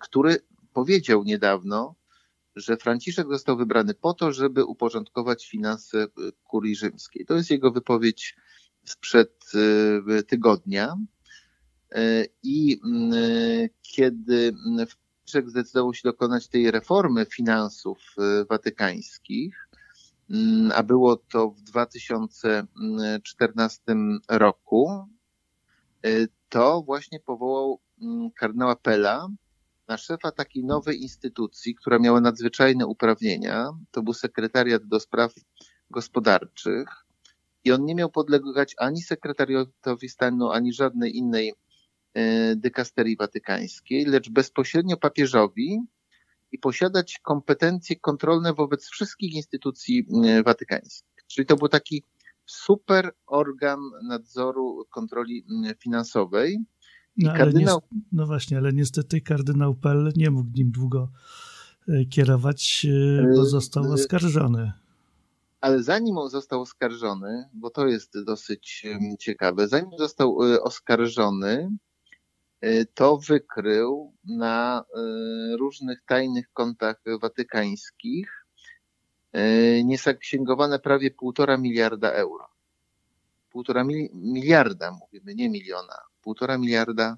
który 0.01 0.37
powiedział 0.73 1.25
niedawno, 1.25 1.95
że 2.57 2.77
Franciszek 2.77 3.27
został 3.29 3.57
wybrany 3.57 3.95
po 3.95 4.15
to, 4.15 4.33
żeby 4.33 4.65
uporządkować 4.65 5.47
finanse 5.47 6.07
kurii 6.45 6.77
rzymskiej. 6.77 7.27
To 7.27 7.35
jest 7.35 7.51
jego 7.51 7.71
wypowiedź 7.71 8.37
sprzed 8.85 9.45
tygodnia. 10.27 10.97
I 12.43 12.81
kiedy 13.83 14.55
Franciszek 15.27 15.51
zdecydował 15.51 15.95
się 15.95 16.01
dokonać 16.05 16.49
tej 16.49 16.71
reformy 16.71 17.27
finansów 17.27 17.99
watykańskich, 18.51 19.69
a 20.75 20.83
było 20.83 21.17
to 21.17 21.51
w 21.51 21.63
2014 21.63 23.83
roku, 24.29 25.07
to 26.49 26.83
właśnie 26.83 27.21
powołał 27.21 27.81
kardynała 28.37 28.77
Pela, 28.77 29.29
na 29.89 29.97
szefa 29.97 30.31
takiej 30.31 30.65
nowej 30.65 31.03
instytucji, 31.03 31.75
która 31.75 31.99
miała 31.99 32.21
nadzwyczajne 32.21 32.87
uprawnienia. 32.87 33.71
To 33.91 34.03
był 34.03 34.13
sekretariat 34.13 34.85
do 34.85 35.01
spraw 35.01 35.35
gospodarczych 35.91 36.89
i 37.65 37.73
on 37.73 37.85
nie 37.85 37.95
miał 37.95 38.11
podlegać 38.11 38.75
ani 38.79 39.03
sekretariatowi 39.03 40.09
stanu, 40.09 40.51
ani 40.51 40.73
żadnej 40.73 41.17
innej 41.17 41.55
dykasterii 42.57 43.17
watykańskiej, 43.17 44.05
lecz 44.05 44.31
bezpośrednio 44.31 44.97
papieżowi 44.97 45.81
i 46.53 46.59
posiadać 46.59 47.19
kompetencje 47.23 47.97
kontrolne 47.97 48.55
wobec 48.55 48.89
wszystkich 48.89 49.35
instytucji 49.35 50.07
e, 50.25 50.43
watykańskich. 50.43 51.25
Czyli 51.27 51.47
to 51.47 51.57
był 51.57 51.69
taki 51.69 52.03
super 52.47 53.11
organ 53.27 53.81
nadzoru 54.03 54.87
kontroli 54.91 55.45
finansowej. 55.79 56.59
No, 57.17 57.33
kardynał... 57.33 57.83
nie, 57.93 58.01
no 58.13 58.27
właśnie, 58.27 58.59
ale 58.59 58.73
niestety 58.73 59.21
kardynał 59.21 59.75
Pell 59.75 60.13
nie 60.17 60.31
mógł 60.31 60.51
nim 60.55 60.71
długo 60.71 61.09
kierować, 62.11 62.87
bo 63.37 63.45
został 63.45 63.93
oskarżony. 63.93 64.73
Ale 65.61 65.83
zanim 65.83 66.19
on 66.19 66.31
został 66.31 66.61
oskarżony, 66.61 67.49
bo 67.55 67.71
to 67.71 67.87
jest 67.87 68.25
dosyć 68.25 68.87
ciekawe, 69.19 69.69
zanim 69.69 69.91
został 69.99 70.39
oskarżony, 70.63 71.71
to 72.95 73.17
wykrył 73.17 74.13
na 74.25 74.85
różnych 75.59 76.03
tajnych 76.07 76.53
kontach 76.53 76.97
watykańskich 77.23 78.47
niesaksięgowane 79.85 80.79
prawie 80.79 81.11
półtora 81.11 81.59
miliarda 81.59 82.13
euro. 82.13 82.49
Półtora 83.51 83.85
miliarda, 84.13 84.93
mówimy, 84.93 85.35
nie 85.35 85.51
miliona, 85.51 85.99
półtora 86.23 86.59
miliarda 86.59 87.17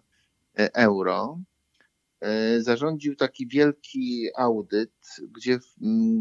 euro. 0.74 1.38
Zarządził 2.58 3.16
taki 3.16 3.46
wielki 3.46 4.26
audyt, 4.36 4.92
gdzie, 5.30 5.58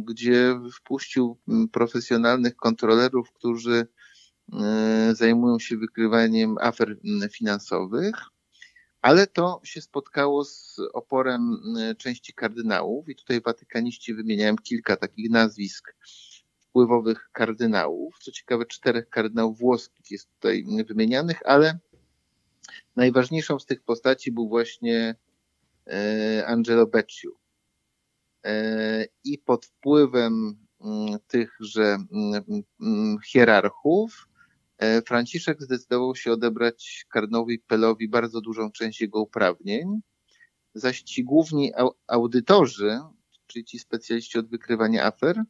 gdzie 0.05 0.59
wpuścił 0.73 1.37
profesjonalnych 1.71 2.55
kontrolerów, 2.55 3.31
którzy 3.33 3.87
zajmują 5.13 5.59
się 5.59 5.77
wykrywaniem 5.77 6.55
afer 6.61 6.97
finansowych, 7.31 8.15
ale 9.07 9.27
to 9.27 9.61
się 9.63 9.81
spotkało 9.81 10.45
z 10.45 10.79
oporem 10.93 11.57
części 11.97 12.33
kardynałów 12.33 13.09
i 13.09 13.15
tutaj 13.15 13.41
watykaniści 13.41 14.13
wymieniają 14.13 14.55
kilka 14.55 14.97
takich 14.97 15.29
nazwisk 15.29 15.95
wpływowych 16.59 17.29
kardynałów. 17.31 18.17
Co 18.19 18.31
ciekawe, 18.31 18.65
czterech 18.65 19.09
kardynałów 19.09 19.59
włoskich 19.59 20.11
jest 20.11 20.29
tutaj 20.33 20.65
wymienianych, 20.87 21.39
ale 21.45 21.79
najważniejszą 22.95 23.59
z 23.59 23.65
tych 23.65 23.81
postaci 23.81 24.31
był 24.31 24.49
właśnie 24.49 25.15
E, 25.87 26.45
Angelo 26.47 26.87
Becciu. 26.87 27.31
E, 28.45 29.05
I 29.23 29.37
pod 29.37 29.65
wpływem 29.65 30.57
tychże 31.27 31.97
hierarchów 33.27 34.27
Franciszek 35.05 35.61
zdecydował 35.61 36.15
się 36.15 36.31
odebrać 36.31 37.05
kardynałowi 37.09 37.59
Pelowi 37.59 38.09
bardzo 38.09 38.41
dużą 38.41 38.71
część 38.71 39.01
jego 39.01 39.21
uprawnień, 39.21 40.01
zaś 40.73 41.01
ci 41.01 41.23
główni 41.23 41.71
audytorzy, 42.07 42.99
czyli 43.47 43.65
ci 43.65 43.79
specjaliści 43.79 44.39
od 44.39 44.49
wykrywania 44.49 45.05
afer, 45.05 45.43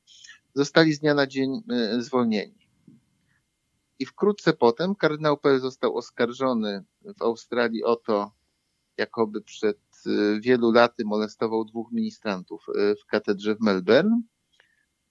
zostali 0.54 0.94
z 0.94 1.00
dnia 1.00 1.14
na 1.14 1.28
dzień 1.28 1.62
zwolnieni. 2.00 2.68
I 4.00 4.06
wkrótce 4.06 4.54
potem 4.54 4.96
kardynał 4.96 5.38
Pel 5.38 5.60
został 5.60 5.98
oskarżony 5.98 6.84
w 7.18 7.22
Australii 7.22 7.84
o 7.84 7.96
to, 7.96 8.32
jakoby 8.98 9.42
przed 9.42 9.80
y, 10.08 10.40
wielu 10.42 10.72
laty 10.72 11.06
molestował 11.06 11.66
dwóch 11.66 11.92
ministrantów 11.92 12.66
w 13.02 13.06
katedrze 13.06 13.56
w 13.56 13.62
Melbourne. 13.62 14.22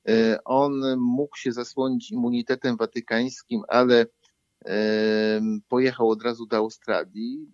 Y, 0.08 0.36
on 0.44 0.98
mógł 0.98 1.36
się 1.36 1.52
zasłonić 1.52 2.10
immunitetem 2.10 2.76
watykańskim, 2.76 3.62
ale 3.68 4.06
pojechał 5.68 6.10
od 6.10 6.22
razu 6.22 6.46
do 6.46 6.56
Australii. 6.56 7.50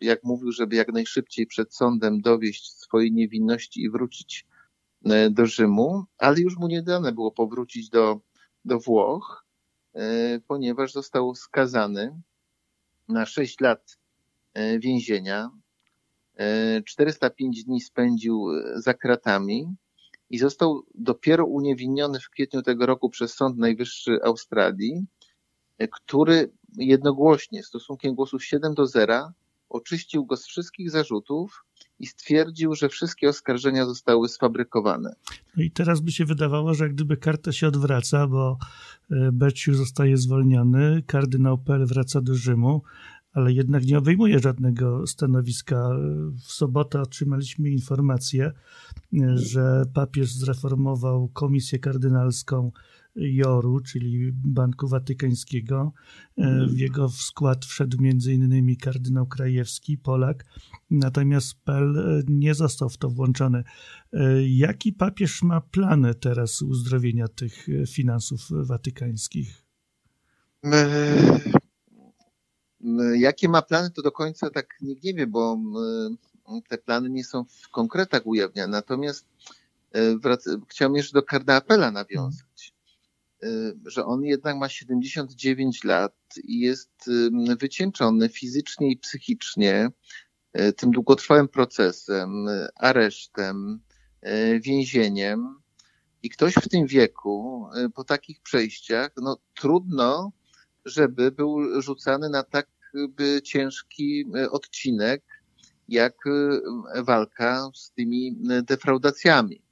Jak 0.00 0.24
mówił, 0.24 0.52
żeby 0.52 0.76
jak 0.76 0.92
najszybciej 0.92 1.46
przed 1.46 1.74
sądem 1.74 2.20
dowieść 2.20 2.72
swojej 2.72 3.12
niewinności 3.12 3.82
i 3.82 3.90
wrócić 3.90 4.46
do 5.30 5.46
Rzymu, 5.46 6.04
ale 6.18 6.40
już 6.40 6.56
mu 6.56 6.68
nie 6.68 6.82
dane 6.82 7.12
było 7.12 7.32
powrócić 7.32 7.88
do, 7.88 8.20
do 8.64 8.78
Włoch, 8.78 9.44
ponieważ 10.46 10.92
został 10.92 11.34
skazany 11.34 12.20
na 13.08 13.26
6 13.26 13.60
lat 13.60 13.98
więzienia 14.78 15.50
405 16.86 17.64
dni 17.64 17.80
spędził 17.80 18.46
za 18.74 18.94
kratami 18.94 19.76
i 20.32 20.38
został 20.38 20.82
dopiero 20.94 21.46
uniewinniony 21.46 22.20
w 22.20 22.30
kwietniu 22.30 22.62
tego 22.62 22.86
roku 22.86 23.10
przez 23.10 23.34
Sąd 23.34 23.58
Najwyższy 23.58 24.18
Australii, 24.24 25.06
który 25.92 26.52
jednogłośnie, 26.76 27.62
stosunkiem 27.62 28.14
głosów 28.14 28.44
7 28.44 28.74
do 28.74 28.86
0, 28.86 29.32
oczyścił 29.68 30.26
go 30.26 30.36
z 30.36 30.46
wszystkich 30.46 30.90
zarzutów 30.90 31.64
i 31.98 32.06
stwierdził, 32.06 32.74
że 32.74 32.88
wszystkie 32.88 33.28
oskarżenia 33.28 33.86
zostały 33.86 34.28
sfabrykowane. 34.28 35.14
No 35.56 35.62
i 35.62 35.70
teraz 35.70 36.00
by 36.00 36.12
się 36.12 36.24
wydawało, 36.24 36.74
że 36.74 36.84
jak 36.84 36.94
gdyby 36.94 37.16
karta 37.16 37.52
się 37.52 37.68
odwraca, 37.68 38.26
bo 38.26 38.58
e, 39.10 39.32
Beciu 39.32 39.74
zostaje 39.74 40.16
zwolniony, 40.16 41.02
kardynał 41.06 41.58
Pell 41.58 41.86
wraca 41.86 42.20
do 42.20 42.34
Rzymu, 42.34 42.82
ale 43.32 43.52
jednak 43.52 43.84
nie 43.84 43.98
obejmuje 43.98 44.38
żadnego 44.38 45.06
stanowiska. 45.06 45.88
W 46.46 46.52
sobotę 46.52 47.00
otrzymaliśmy 47.00 47.70
informację, 47.70 48.52
że 49.34 49.84
papież 49.94 50.32
zreformował 50.32 51.28
komisję 51.28 51.78
kardynalską 51.78 52.72
JORU, 53.16 53.80
czyli 53.80 54.32
Banku 54.32 54.88
Watykańskiego. 54.88 55.92
W 56.68 56.78
jego 56.78 57.08
skład 57.08 57.64
wszedł 57.64 57.96
m.in. 58.00 58.76
kardynał 58.76 59.26
Krajewski, 59.26 59.98
Polak, 59.98 60.44
natomiast 60.90 61.54
PEL 61.64 61.94
nie 62.28 62.54
został 62.54 62.88
w 62.88 62.98
to 62.98 63.10
włączony. 63.10 63.64
Jaki 64.46 64.92
papież 64.92 65.42
ma 65.42 65.60
plany 65.60 66.14
teraz 66.14 66.62
uzdrowienia 66.62 67.28
tych 67.28 67.66
finansów 67.88 68.48
watykańskich? 68.50 69.64
Jakie 73.14 73.48
ma 73.48 73.62
plany, 73.62 73.90
to 73.90 74.02
do 74.02 74.12
końca 74.12 74.50
tak 74.50 74.66
nikt 74.82 75.04
nie 75.04 75.14
wie, 75.14 75.26
bo 75.26 75.58
te 76.68 76.78
plany 76.78 77.10
nie 77.10 77.24
są 77.24 77.44
w 77.44 77.68
konkretach 77.68 78.26
ujawniane. 78.26 78.70
Natomiast 78.70 79.26
e, 79.94 80.18
chciałem 80.68 80.94
jeszcze 80.94 81.12
do 81.12 81.22
Kardapela 81.22 81.90
nawiązać, 81.90 82.74
e, 83.42 83.46
że 83.84 84.04
on 84.04 84.24
jednak 84.24 84.56
ma 84.56 84.68
79 84.68 85.84
lat 85.84 86.14
i 86.44 86.60
jest 86.60 87.10
wycieńczony 87.58 88.28
fizycznie 88.28 88.90
i 88.90 88.96
psychicznie 88.96 89.90
e, 90.52 90.72
tym 90.72 90.90
długotrwałym 90.90 91.48
procesem, 91.48 92.46
aresztem, 92.76 93.80
więzieniem. 94.60 95.62
I 96.22 96.30
ktoś 96.30 96.54
w 96.54 96.68
tym 96.68 96.86
wieku, 96.86 97.66
po 97.94 98.04
takich 98.04 98.40
przejściach, 98.40 99.10
no 99.16 99.36
trudno 99.54 100.32
żeby 100.84 101.32
był 101.32 101.80
rzucany 101.82 102.28
na 102.28 102.42
tak 102.42 102.68
ciężki 103.42 104.24
e, 104.36 104.50
odcinek, 104.50 105.41
jak 105.92 106.26
e, 106.26 107.02
walka 107.02 107.70
z 107.74 107.90
tymi 107.90 108.38
e, 108.50 108.62
defraudacjami. 108.62 109.62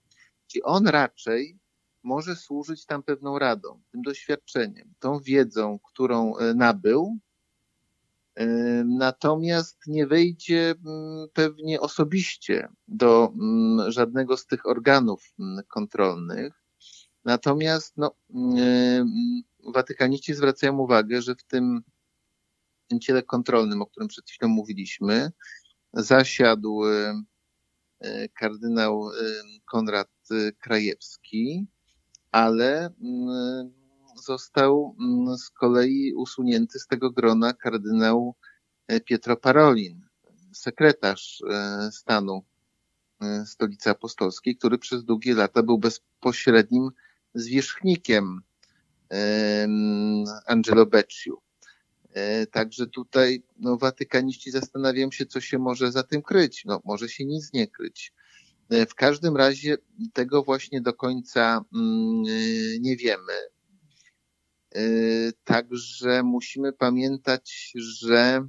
Czyli 0.46 0.62
on 0.62 0.86
raczej 0.86 1.58
może 2.02 2.36
służyć 2.36 2.86
tam 2.86 3.02
pewną 3.02 3.38
radą, 3.38 3.80
tym 3.92 4.02
doświadczeniem, 4.02 4.94
tą 4.98 5.20
wiedzą, 5.20 5.78
którą 5.78 6.34
nabył, 6.54 7.18
natomiast 8.84 9.86
nie 9.86 10.06
wejdzie 10.06 10.74
pewnie 11.32 11.80
osobiście 11.80 12.68
do 12.88 13.32
żadnego 13.88 14.36
z 14.36 14.46
tych 14.46 14.66
organów 14.66 15.34
kontrolnych. 15.68 16.62
Natomiast 17.24 17.96
no, 17.96 18.14
watykaniści 19.74 20.34
zwracają 20.34 20.78
uwagę, 20.78 21.22
że 21.22 21.34
w 21.34 21.44
tym 21.44 21.82
ciele 23.00 23.22
kontrolnym, 23.22 23.82
o 23.82 23.86
którym 23.86 24.08
przed 24.08 24.30
chwilą 24.30 24.48
mówiliśmy, 24.48 25.32
zasiadł 25.92 26.84
e, 26.84 28.28
kardynał 28.28 29.10
e, 29.10 29.12
Konrad 29.64 30.10
Krajewski, 30.58 31.66
ale 32.32 32.94
mm, 33.02 33.72
został 34.24 34.96
mm, 35.00 35.38
z 35.38 35.50
kolei 35.50 36.14
usunięty 36.14 36.78
z 36.78 36.86
tego 36.86 37.10
grona 37.10 37.52
kardynał 37.52 38.34
Pietro 39.04 39.36
Parolin, 39.36 40.06
sekretarz 40.52 41.42
stanu 41.90 42.44
Stolicy 43.46 43.90
Apostolskiej, 43.90 44.56
który 44.56 44.78
przez 44.78 45.04
długie 45.04 45.34
lata 45.34 45.62
był 45.62 45.78
bezpośrednim 45.78 46.90
zwierzchnikiem 47.34 48.40
Angelo 50.46 50.86
Becciu. 50.86 51.42
E, 52.12 52.46
także 52.46 52.86
tutaj 52.86 53.42
no, 53.58 53.76
watykaniści 53.76 54.50
zastanawiają 54.50 55.10
się, 55.10 55.26
co 55.26 55.40
się 55.40 55.58
może 55.58 55.92
za 55.92 56.02
tym 56.02 56.22
kryć. 56.22 56.64
No, 56.64 56.80
może 56.84 57.08
się 57.08 57.24
nic 57.24 57.52
nie 57.52 57.68
kryć. 57.68 58.12
E, 58.70 58.86
w 58.86 58.94
każdym 58.94 59.36
razie 59.36 59.76
tego 60.12 60.42
właśnie 60.42 60.80
do 60.80 60.92
końca 60.92 61.64
mm, 61.74 62.22
nie 62.80 62.96
wiemy. 62.96 63.32
E, 64.74 64.82
także 65.44 66.22
musimy 66.22 66.72
pamiętać, 66.72 67.72
że 67.74 68.48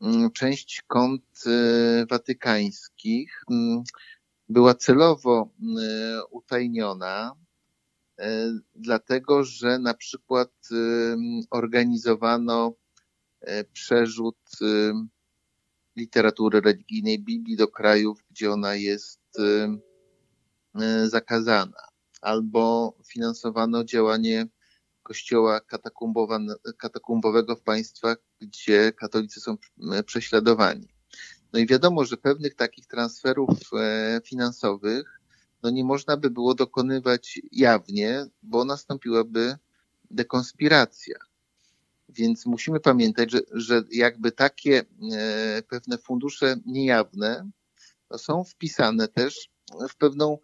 mm, 0.00 0.30
część 0.30 0.82
kont 0.86 1.44
watykańskich 2.10 3.42
mm, 3.50 3.82
była 4.48 4.74
celowo 4.74 5.48
utajniona 6.30 7.45
dlatego 8.74 9.44
że 9.44 9.78
na 9.78 9.94
przykład 9.94 10.50
organizowano 11.50 12.74
przerzut 13.72 14.38
literatury 15.96 16.60
religijnej 16.60 17.18
Biblii 17.18 17.56
do 17.56 17.68
krajów, 17.68 18.24
gdzie 18.30 18.52
ona 18.52 18.74
jest 18.74 19.20
zakazana, 21.04 21.80
albo 22.20 22.94
finansowano 23.06 23.84
działanie 23.84 24.46
kościoła 25.02 25.60
katakumbowego 26.78 27.56
w 27.56 27.62
państwach, 27.62 28.16
gdzie 28.40 28.92
katolicy 28.92 29.40
są 29.40 29.56
prześladowani. 30.06 30.88
No 31.52 31.58
i 31.58 31.66
wiadomo, 31.66 32.04
że 32.04 32.16
pewnych 32.16 32.54
takich 32.54 32.86
transferów 32.86 33.58
e, 33.78 34.20
finansowych 34.24 35.15
no 35.66 35.70
nie 35.70 35.84
można 35.84 36.16
by 36.16 36.30
było 36.30 36.54
dokonywać 36.54 37.40
jawnie, 37.52 38.26
bo 38.42 38.64
nastąpiłaby 38.64 39.56
dekonspiracja. 40.10 41.16
Więc 42.08 42.46
musimy 42.46 42.80
pamiętać, 42.80 43.30
że, 43.30 43.40
że 43.52 43.82
jakby 43.90 44.32
takie 44.32 44.84
e, 45.12 45.62
pewne 45.62 45.98
fundusze 45.98 46.56
niejawne 46.66 47.50
no 48.10 48.18
są 48.18 48.44
wpisane 48.44 49.08
też 49.08 49.48
w 49.90 49.96
pewną 49.96 50.38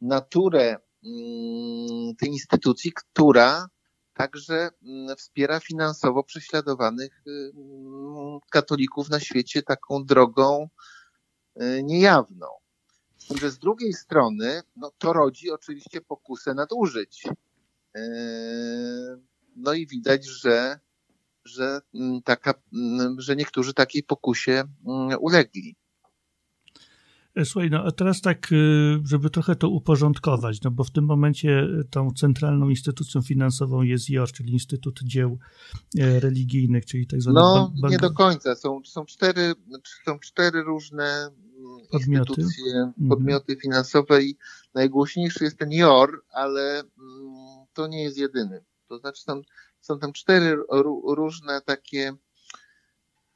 naturę 0.00 0.76
mm, 1.04 2.16
tej 2.16 2.28
instytucji, 2.28 2.92
która 2.92 3.68
także 4.14 4.70
mm, 4.82 5.16
wspiera 5.16 5.60
finansowo 5.60 6.24
prześladowanych 6.24 7.22
y, 7.26 7.52
mm, 7.56 8.38
katolików 8.50 9.10
na 9.10 9.20
świecie 9.20 9.62
taką 9.62 10.04
drogą 10.04 10.68
y, 11.62 11.82
niejawną. 11.82 12.63
Że 13.40 13.50
z 13.50 13.58
drugiej 13.58 13.92
strony, 13.92 14.62
no 14.76 14.92
to 14.98 15.12
rodzi 15.12 15.50
oczywiście 15.50 16.00
pokusę 16.00 16.54
nadużyć. 16.54 17.24
Y, 17.96 18.00
no 19.56 19.72
i 19.72 19.86
widać, 19.86 20.26
że, 20.26 20.80
że, 21.44 21.80
mm, 21.94 22.22
taka, 22.22 22.54
że 23.18 23.36
niektórzy 23.36 23.74
takiej 23.74 24.02
pokusie 24.02 24.64
ulegli. 25.20 25.76
Słuchaj, 27.44 27.70
no 27.70 27.84
a 27.84 27.92
teraz 27.92 28.20
tak, 28.20 28.52
y, 28.52 29.00
żeby 29.04 29.30
trochę 29.30 29.56
to 29.56 29.68
uporządkować, 29.68 30.62
no 30.62 30.70
bo 30.70 30.84
w 30.84 30.90
tym 30.90 31.04
momencie 31.04 31.66
tą 31.90 32.10
centralną 32.10 32.68
instytucją 32.68 33.22
finansową 33.22 33.82
jest 33.82 34.10
JOR, 34.10 34.32
czyli 34.32 34.52
Instytut 34.52 35.00
Dzieł 35.02 35.38
e, 35.98 36.20
Religijnych, 36.20 36.86
czyli 36.86 37.06
tak 37.06 37.22
zwany 37.22 37.40
No, 37.40 37.72
nie 37.90 37.98
do 37.98 38.12
końca. 38.12 38.54
Są, 38.54 38.80
są, 38.84 39.04
cztery, 39.04 39.52
są 40.04 40.18
cztery 40.18 40.62
różne 40.62 41.04
mm, 41.04 41.43
podmioty. 41.90 42.40
instytucje, 42.40 42.74
mhm. 42.74 43.08
podmioty 43.08 43.56
finansowe 43.56 44.22
i 44.22 44.36
najgłośniejszy 44.74 45.44
jest 45.44 45.58
ten 45.58 45.72
JOR, 45.72 46.24
ale 46.32 46.80
mm, 46.80 47.66
to 47.72 47.86
nie 47.86 48.02
jest 48.02 48.18
jedyny. 48.18 48.64
To 48.88 48.98
znaczy 48.98 49.22
są, 49.22 49.42
są 49.80 49.98
tam 49.98 50.12
cztery 50.12 50.56
różne 51.04 51.60
takie 51.60 52.16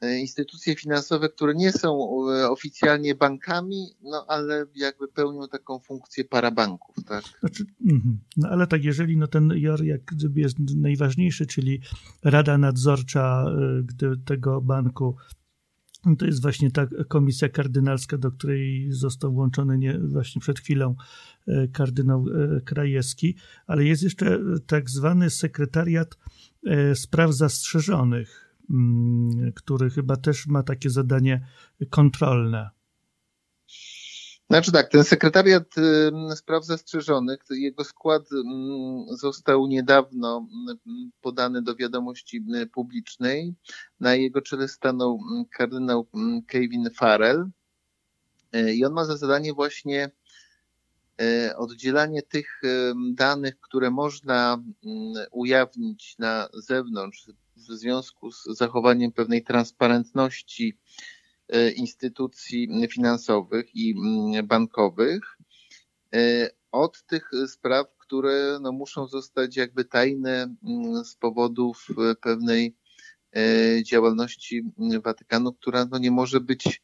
E, 0.01 0.19
instytucje 0.19 0.77
finansowe, 0.77 1.29
które 1.29 1.55
nie 1.55 1.73
są 1.73 2.09
e, 2.31 2.51
oficjalnie 2.51 3.15
bankami, 3.15 3.87
no 4.03 4.25
ale 4.29 4.67
jakby 4.75 5.09
pełnią 5.09 5.49
taką 5.49 5.79
funkcję 5.79 6.25
parabanków, 6.25 6.97
tak? 7.05 7.25
Znaczy, 7.41 7.65
mhm. 7.87 8.19
no 8.37 8.49
ale 8.49 8.67
tak, 8.67 8.85
jeżeli 8.85 9.17
no 9.17 9.27
ten 9.27 9.53
JOR 9.57 9.85
jak 9.85 10.05
gdyby 10.05 10.41
jest 10.41 10.57
najważniejszy, 10.77 11.47
czyli 11.47 11.81
Rada 12.25 12.59
Nadzorcza 12.59 13.45
e, 14.03 14.17
tego 14.25 14.61
banku, 14.61 15.17
to 16.17 16.27
jest 16.27 16.43
właśnie 16.43 16.71
ta 16.71 16.87
komisja 17.09 17.49
kardynalska, 17.49 18.19
do 18.19 18.33
której 18.33 18.93
został 18.93 19.33
włączony 19.33 19.79
nie, 19.79 19.99
właśnie 19.99 20.41
przed 20.41 20.61
chwilą 20.61 20.95
kardynał 21.73 22.25
Krajewski, 22.65 23.37
ale 23.67 23.85
jest 23.85 24.03
jeszcze 24.03 24.39
tak 24.67 24.91
zwany 24.91 25.31
sekretariat 25.31 26.19
spraw 26.95 27.33
zastrzeżonych 27.33 28.49
Mm, 28.71 29.53
który 29.53 29.91
chyba 29.91 30.17
też 30.17 30.47
ma 30.47 30.63
takie 30.63 30.91
zadanie 30.91 31.47
kontrolne. 31.91 32.71
Znaczy 34.51 34.73
tak, 34.73 34.89
ten 34.89 35.05
sekretariat 35.05 35.75
spraw 36.37 36.65
zastrzeżonych, 36.65 37.39
jego 37.51 37.85
skład 37.85 38.23
został 39.11 39.67
niedawno 39.67 40.49
podany 41.21 41.63
do 41.63 41.77
wiadomości 41.77 42.45
publicznej. 42.73 43.55
Na 44.01 44.15
jego 44.15 44.43
czele 44.43 44.69
stanął 44.69 45.21
kardynał 45.51 46.07
Kevin 46.47 46.91
Farrell 46.95 47.51
e, 48.53 48.75
i 48.75 48.85
on 48.85 48.93
ma 48.93 49.05
za 49.05 49.17
zadanie 49.17 49.55
właśnie 49.55 50.11
e, 51.21 51.57
oddzielanie 51.57 52.23
tych 52.23 52.63
danych, 53.15 53.61
które 53.61 53.91
można 53.91 54.63
ujawnić 55.31 56.19
na 56.19 56.49
zewnątrz, 56.55 57.27
w 57.57 57.73
związku 57.73 58.33
z 58.33 58.45
zachowaniem 58.45 59.13
pewnej 59.13 59.45
transparentności 59.45 60.79
instytucji 61.77 62.89
finansowych 62.91 63.77
i 63.77 63.95
mm, 63.99 64.47
bankowych 64.47 65.39
e, 66.15 66.51
od 66.73 67.05
tych 67.07 67.31
spraw, 67.47 67.87
które 67.99 68.59
no, 68.61 68.73
muszą 68.73 69.07
zostać 69.07 69.57
jakby 69.57 69.85
tajne 69.85 70.55
mm, 70.65 71.05
z 71.05 71.17
powodów 71.17 71.87
e, 71.91 72.15
pewnej 72.15 72.77
działalności 73.85 74.63
Watykanu, 75.05 75.53
która 75.53 75.85
no, 75.85 75.99
nie 75.99 76.11
może 76.11 76.41
być 76.41 76.83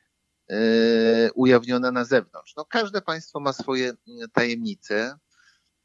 ujawniona 1.35 1.91
na 1.91 2.05
zewnątrz. 2.05 2.57
No, 2.57 2.65
każde 2.65 3.03
państwo 3.03 3.41
ma 3.41 3.53
swoje 3.53 3.93
tajemnice. 4.33 5.19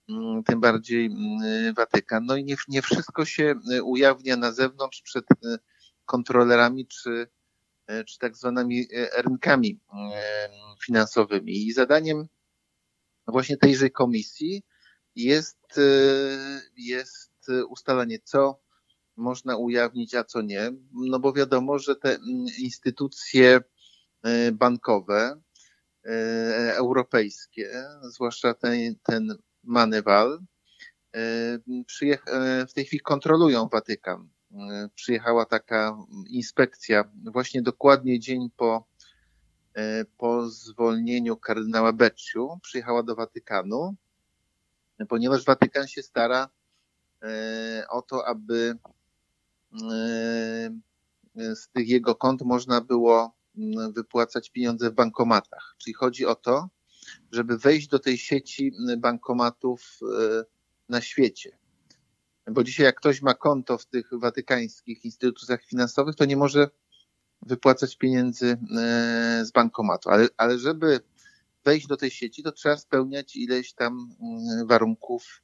Mm, 0.10 0.44
tym 0.44 0.60
bardziej 0.60 1.06
mm, 1.06 1.74
Watykan. 1.74 2.26
No 2.26 2.36
i 2.36 2.44
nie, 2.44 2.56
nie 2.68 2.82
wszystko 2.82 3.26
się 3.26 3.56
ujawnia 3.84 4.38
na 4.38 4.52
zewnątrz 4.52 5.02
przed 5.02 5.26
kontrolerami 6.06 6.88
czy, 6.88 7.28
czy 8.08 8.20
tak 8.20 8.38
zwanymi 8.38 8.88
rynkami 9.18 9.80
finansowymi. 10.86 11.68
I 11.68 11.74
zadaniem 11.74 12.28
właśnie 13.28 13.58
tejże 13.58 13.90
komisji 13.90 14.64
jest, 15.16 15.80
jest 16.78 17.32
ustalenie, 17.70 18.20
co 18.24 18.62
można 19.18 19.58
ujawnić, 19.58 20.16
a 20.16 20.24
co 20.24 20.42
nie. 20.42 20.72
No 20.94 21.20
bo 21.20 21.34
wiadomo, 21.34 21.80
że 21.80 21.96
te 21.96 22.18
instytucje 22.58 23.60
bankowe, 24.54 25.42
europejskie, 26.76 27.86
zwłaszcza 28.02 28.54
ten, 28.54 28.96
ten 29.04 29.38
Manewal, 29.64 30.40
e, 31.16 31.20
e, 31.22 32.66
w 32.68 32.74
tej 32.74 32.86
chwili 32.86 33.02
kontrolują 33.02 33.68
Watykan. 33.68 34.30
E, 34.52 34.90
przyjechała 34.96 35.46
taka 35.46 35.98
inspekcja 36.28 37.12
właśnie 37.34 37.62
dokładnie 37.62 38.20
dzień 38.20 38.50
po, 38.58 38.88
po 40.18 40.50
zwolnieniu 40.50 41.38
kardynała 41.38 41.94
Becciu. 41.94 42.60
Przyjechała 42.62 43.04
do 43.04 43.16
Watykanu, 43.16 43.96
ponieważ 45.10 45.46
Watykan 45.46 45.88
się 45.88 46.04
stara 46.04 46.50
o 47.90 48.02
to, 48.02 48.28
aby 48.28 48.78
z 51.36 51.70
tych 51.70 51.88
jego 51.88 52.16
kont 52.16 52.42
można 52.42 52.82
było 52.82 53.36
wypłacać 53.94 54.50
pieniądze 54.50 54.90
w 54.90 54.94
bankomatach. 54.94 55.76
Czyli 55.78 55.94
chodzi 55.94 56.26
o 56.26 56.36
to, 56.36 56.70
żeby 57.32 57.58
wejść 57.58 57.88
do 57.88 58.00
tej 58.00 58.18
sieci 58.18 58.72
bankomatów 58.98 60.00
e, 60.02 60.44
na 60.90 61.02
świecie. 61.02 61.59
Bo 62.52 62.64
dzisiaj 62.64 62.86
jak 62.86 62.96
ktoś 62.96 63.22
ma 63.22 63.34
konto 63.34 63.78
w 63.78 63.86
tych 63.86 64.10
watykańskich 64.12 65.06
instytucjach 65.06 65.64
finansowych, 65.64 66.16
to 66.16 66.26
nie 66.26 66.38
może 66.38 66.70
wypłacać 67.42 67.98
pieniędzy 67.98 68.58
e, 68.78 69.46
z 69.46 69.52
bankomatu. 69.52 70.10
Ale, 70.10 70.28
ale 70.38 70.60
żeby 70.60 71.00
wejść 71.66 71.88
do 71.88 71.98
tej 71.98 72.12
sieci, 72.12 72.44
to 72.44 72.52
trzeba 72.52 72.78
spełniać 72.78 73.36
ileś 73.36 73.74
tam 73.74 74.16
warunków 74.66 75.42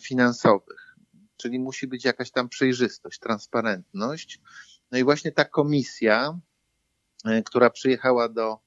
finansowych. 0.00 0.96
Czyli 1.36 1.58
musi 1.58 1.86
być 1.86 2.04
jakaś 2.04 2.30
tam 2.30 2.48
przejrzystość, 2.48 3.18
transparentność. 3.18 4.40
No 4.90 4.98
i 4.98 5.04
właśnie 5.04 5.32
ta 5.32 5.44
komisja, 5.44 6.38
e, 7.24 7.42
która 7.42 7.70
przyjechała 7.70 8.28
do 8.28 8.64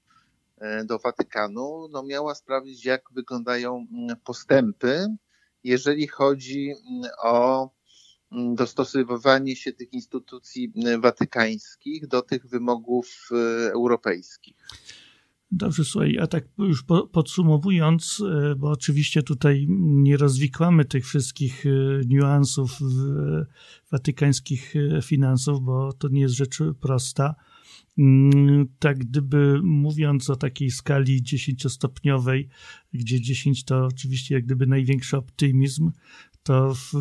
E, 0.58 0.86
do 0.86 1.00
Watykanu, 1.00 1.88
no 1.92 2.04
miała 2.04 2.36
sprawdzić, 2.36 2.86
jak 2.86 3.02
wyglądają 3.12 3.88
mm, 3.92 4.18
postępy, 4.24 5.08
jeżeli 5.64 6.08
chodzi 6.08 6.70
mm, 6.70 7.10
o 7.24 7.70
mm, 8.32 8.56
dostosowywanie 8.56 9.56
się 9.56 9.74
tych 9.74 9.94
instytucji 9.94 10.74
watykańskich 11.00 12.08
do 12.08 12.22
tych 12.22 12.48
wymogów 12.48 13.30
e, 13.32 13.72
europejskich. 13.72 14.56
Dobrze, 15.52 15.84
słuchaj, 15.84 16.18
a 16.22 16.28
tak 16.28 16.44
już 16.58 16.84
podsumowując, 17.12 18.24
e, 18.32 18.56
bo 18.56 18.70
oczywiście 18.70 19.24
tutaj 19.24 19.66
nie 19.80 20.18
rozwikłamy 20.18 20.86
tych 20.86 21.06
wszystkich 21.06 21.64
niuansów 22.06 22.72
watykańskich 23.92 24.74
finansów, 25.04 25.62
bo 25.62 25.94
to 25.94 26.08
nie 26.08 26.22
jest 26.22 26.36
rzecz 26.36 26.60
prosta 26.82 27.36
Mm, 27.36 27.57
tak 28.80 28.98
gdyby 28.98 29.60
mówiąc 29.64 30.30
o 30.30 30.36
takiej 30.36 30.72
skali 30.72 31.24
dziesięciostopniowej, 31.24 32.50
gdzie 32.94 33.22
10 33.22 33.66
to 33.66 33.86
oczywiście 33.86 34.36
jak 34.36 34.46
gdyby 34.46 34.68
największy 34.68 35.18
optymizm, 35.18 35.92
to 36.44 36.74
w, 36.74 36.92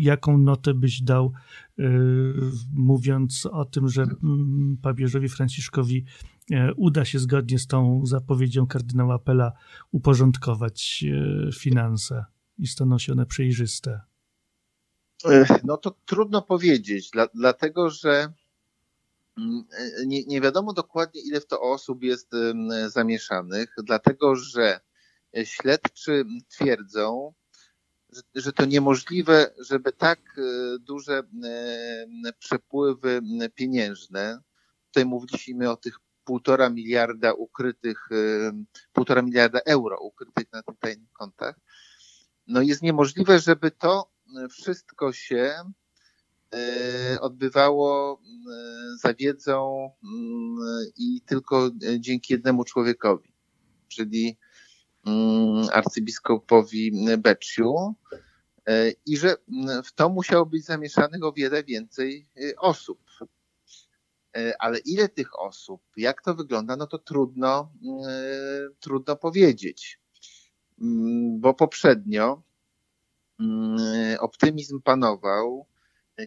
jaką 0.00 0.38
notę 0.38 0.74
byś 0.74 1.02
dał, 1.02 1.32
y, 1.78 1.84
mówiąc 2.72 3.46
o 3.46 3.64
tym, 3.64 3.88
że 3.88 4.02
mm, 4.02 4.76
papieżowi 4.82 5.28
Franciszkowi 5.28 6.04
e, 6.50 6.74
uda 6.74 7.04
się 7.04 7.18
zgodnie 7.18 7.58
z 7.58 7.66
tą 7.66 8.06
zapowiedzią 8.06 8.66
kardynała 8.66 9.18
Pela 9.18 9.52
uporządkować 9.90 11.04
e, 11.04 11.52
finanse 11.52 12.24
i 12.58 12.66
staną 12.66 12.98
się 12.98 13.12
one 13.12 13.26
przejrzyste? 13.26 14.00
No 15.64 15.76
to 15.76 15.96
trudno 16.06 16.42
powiedzieć, 16.42 17.10
dla, 17.10 17.28
dlatego 17.34 17.90
że 17.90 18.10
mm, 18.10 18.34
nie, 20.06 20.24
nie 20.24 20.40
wiadomo 20.40 20.72
dokładnie, 20.72 21.20
ile 21.20 21.40
w 21.40 21.46
to 21.46 21.60
osób 21.60 22.02
jest 22.02 22.30
zamieszanych, 22.86 23.74
dlatego 23.84 24.36
że 24.36 24.80
śledczy 25.44 26.24
twierdzą, 26.48 27.34
że, 28.34 28.52
to 28.52 28.64
niemożliwe, 28.64 29.54
żeby 29.58 29.92
tak 29.92 30.20
e, 30.38 30.42
duże 30.78 31.22
e, 31.44 32.32
przepływy 32.38 33.20
pieniężne, 33.54 34.40
tutaj 34.86 35.04
mówiliśmy 35.04 35.70
o 35.70 35.76
tych 35.76 35.98
półtora 36.24 36.70
miliarda 36.70 37.32
ukrytych, 37.32 38.08
e, 38.12 38.16
półtora 38.92 39.22
miliarda 39.22 39.60
euro 39.66 39.98
ukrytych 40.00 40.52
na 40.52 40.62
tych 40.62 40.96
kontach, 41.12 41.56
no 42.46 42.62
jest 42.62 42.82
niemożliwe, 42.82 43.38
żeby 43.38 43.70
to 43.70 44.10
wszystko 44.50 45.12
się 45.12 45.54
odbywało 47.20 48.20
za 49.02 49.14
wiedzą 49.14 49.90
i 50.96 51.20
tylko 51.26 51.70
dzięki 51.98 52.32
jednemu 52.32 52.64
człowiekowi, 52.64 53.32
czyli 53.88 54.38
Mm, 55.08 55.68
arcybiskupowi 55.72 56.92
Becciu 57.18 57.94
e, 58.66 58.92
i 59.06 59.16
że 59.16 59.36
mm, 59.48 59.82
w 59.82 59.92
to 59.92 60.08
musiało 60.08 60.46
być 60.46 60.64
zamieszanych 60.64 61.24
o 61.24 61.32
wiele 61.32 61.64
więcej 61.64 62.28
e, 62.36 62.56
osób. 62.56 63.00
E, 64.36 64.54
ale 64.58 64.78
ile 64.78 65.08
tych 65.08 65.40
osób, 65.40 65.82
jak 65.96 66.22
to 66.22 66.34
wygląda, 66.34 66.76
no 66.76 66.86
to 66.86 66.98
trudno, 66.98 67.72
trudno 68.80 69.16
powiedzieć. 69.16 70.00
Mm, 70.80 71.40
bo 71.40 71.54
poprzednio 71.54 72.42
optymizm 74.20 74.82
panował, 74.82 75.66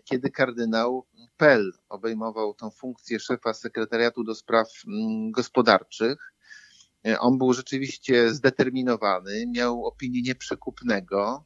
kiedy 0.03 0.31
kardynał 0.31 1.05
Pell 1.37 1.71
obejmował 1.89 2.53
tą 2.53 2.69
funkcję 2.69 3.19
szefa 3.19 3.53
sekretariatu 3.53 4.23
do 4.23 4.35
spraw 4.35 4.67
gospodarczych 5.31 6.31
E, 7.07 7.19
on 7.19 7.37
był 7.37 7.53
rzeczywiście 7.53 8.33
zdeterminowany, 8.33 9.47
miał 9.47 9.85
opinię 9.85 10.21
nieprzekupnego 10.21 11.45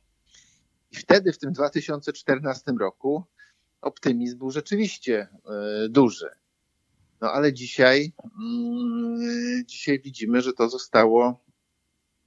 i 0.91 0.95
wtedy, 0.95 1.33
w 1.33 1.37
tym 1.37 1.51
2014 1.53 2.71
roku, 2.79 3.23
optymizm 3.81 4.37
był 4.37 4.51
rzeczywiście 4.51 5.27
e, 5.45 5.89
duży. 5.89 6.29
No 7.21 7.31
ale 7.31 7.53
dzisiaj, 7.53 8.13
mm, 8.39 9.65
dzisiaj 9.67 9.99
widzimy, 9.99 10.41
że 10.41 10.53
to 10.53 10.69
zostało 10.69 11.43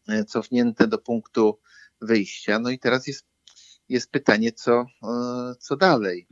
e, 0.08 0.24
cofnięte 0.24 0.86
do 0.86 0.98
punktu 0.98 1.58
wyjścia. 2.00 2.58
No 2.58 2.70
i 2.70 2.78
teraz 2.78 3.06
jest, 3.06 3.26
jest 3.88 4.10
pytanie, 4.10 4.52
co, 4.52 4.86
co 5.58 5.76
dalej. 5.76 6.26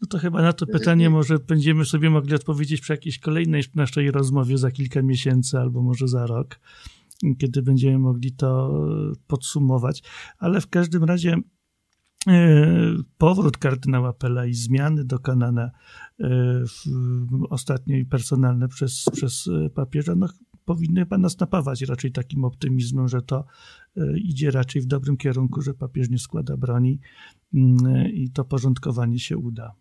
No 0.00 0.08
to 0.08 0.18
chyba 0.18 0.42
na 0.42 0.52
to 0.52 0.66
pytanie 0.66 1.10
może 1.10 1.38
będziemy 1.38 1.84
sobie 1.84 2.10
mogli 2.10 2.34
odpowiedzieć 2.34 2.80
przy 2.80 2.92
jakiejś 2.92 3.18
kolejnej 3.18 3.62
naszej 3.74 4.10
rozmowie 4.10 4.58
za 4.58 4.70
kilka 4.70 5.02
miesięcy 5.02 5.58
albo 5.58 5.82
może 5.82 6.08
za 6.08 6.26
rok, 6.26 6.60
kiedy 7.38 7.62
będziemy 7.62 7.98
mogli 7.98 8.32
to 8.32 8.80
podsumować. 9.26 10.02
Ale 10.38 10.60
w 10.60 10.68
każdym 10.68 11.04
razie 11.04 11.36
e, 12.28 12.96
powrót 13.18 13.58
kardynała 13.58 14.12
Pela 14.12 14.46
i 14.46 14.54
zmiany 14.54 15.04
dokonane 15.04 15.70
e, 16.20 16.64
ostatnio 17.50 17.96
i 17.96 18.04
personalne 18.04 18.68
przez, 18.68 19.04
przez 19.12 19.48
papieża, 19.74 20.14
no, 20.14 20.28
powinny 20.64 21.06
nas 21.18 21.40
napawać 21.40 21.82
raczej 21.82 22.12
takim 22.12 22.44
optymizmem, 22.44 23.08
że 23.08 23.22
to 23.22 23.44
e, 23.96 24.18
idzie 24.18 24.50
raczej 24.50 24.82
w 24.82 24.86
dobrym 24.86 25.16
kierunku, 25.16 25.62
że 25.62 25.74
papież 25.74 26.10
nie 26.10 26.18
składa 26.18 26.56
broni 26.56 27.00
mm, 27.54 28.08
i 28.12 28.30
to 28.30 28.44
porządkowanie 28.44 29.18
się 29.18 29.38
uda. 29.38 29.74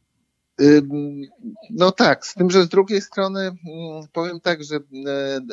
No 1.69 1.91
tak, 1.91 2.28
z 2.28 2.34
tym, 2.34 2.50
że 2.50 2.63
z 2.63 2.69
drugiej 2.69 3.02
strony 3.02 3.39
mm, 3.39 3.58
powiem 4.13 4.39
tak, 4.39 4.63
że 4.63 4.76
e, 4.76 4.80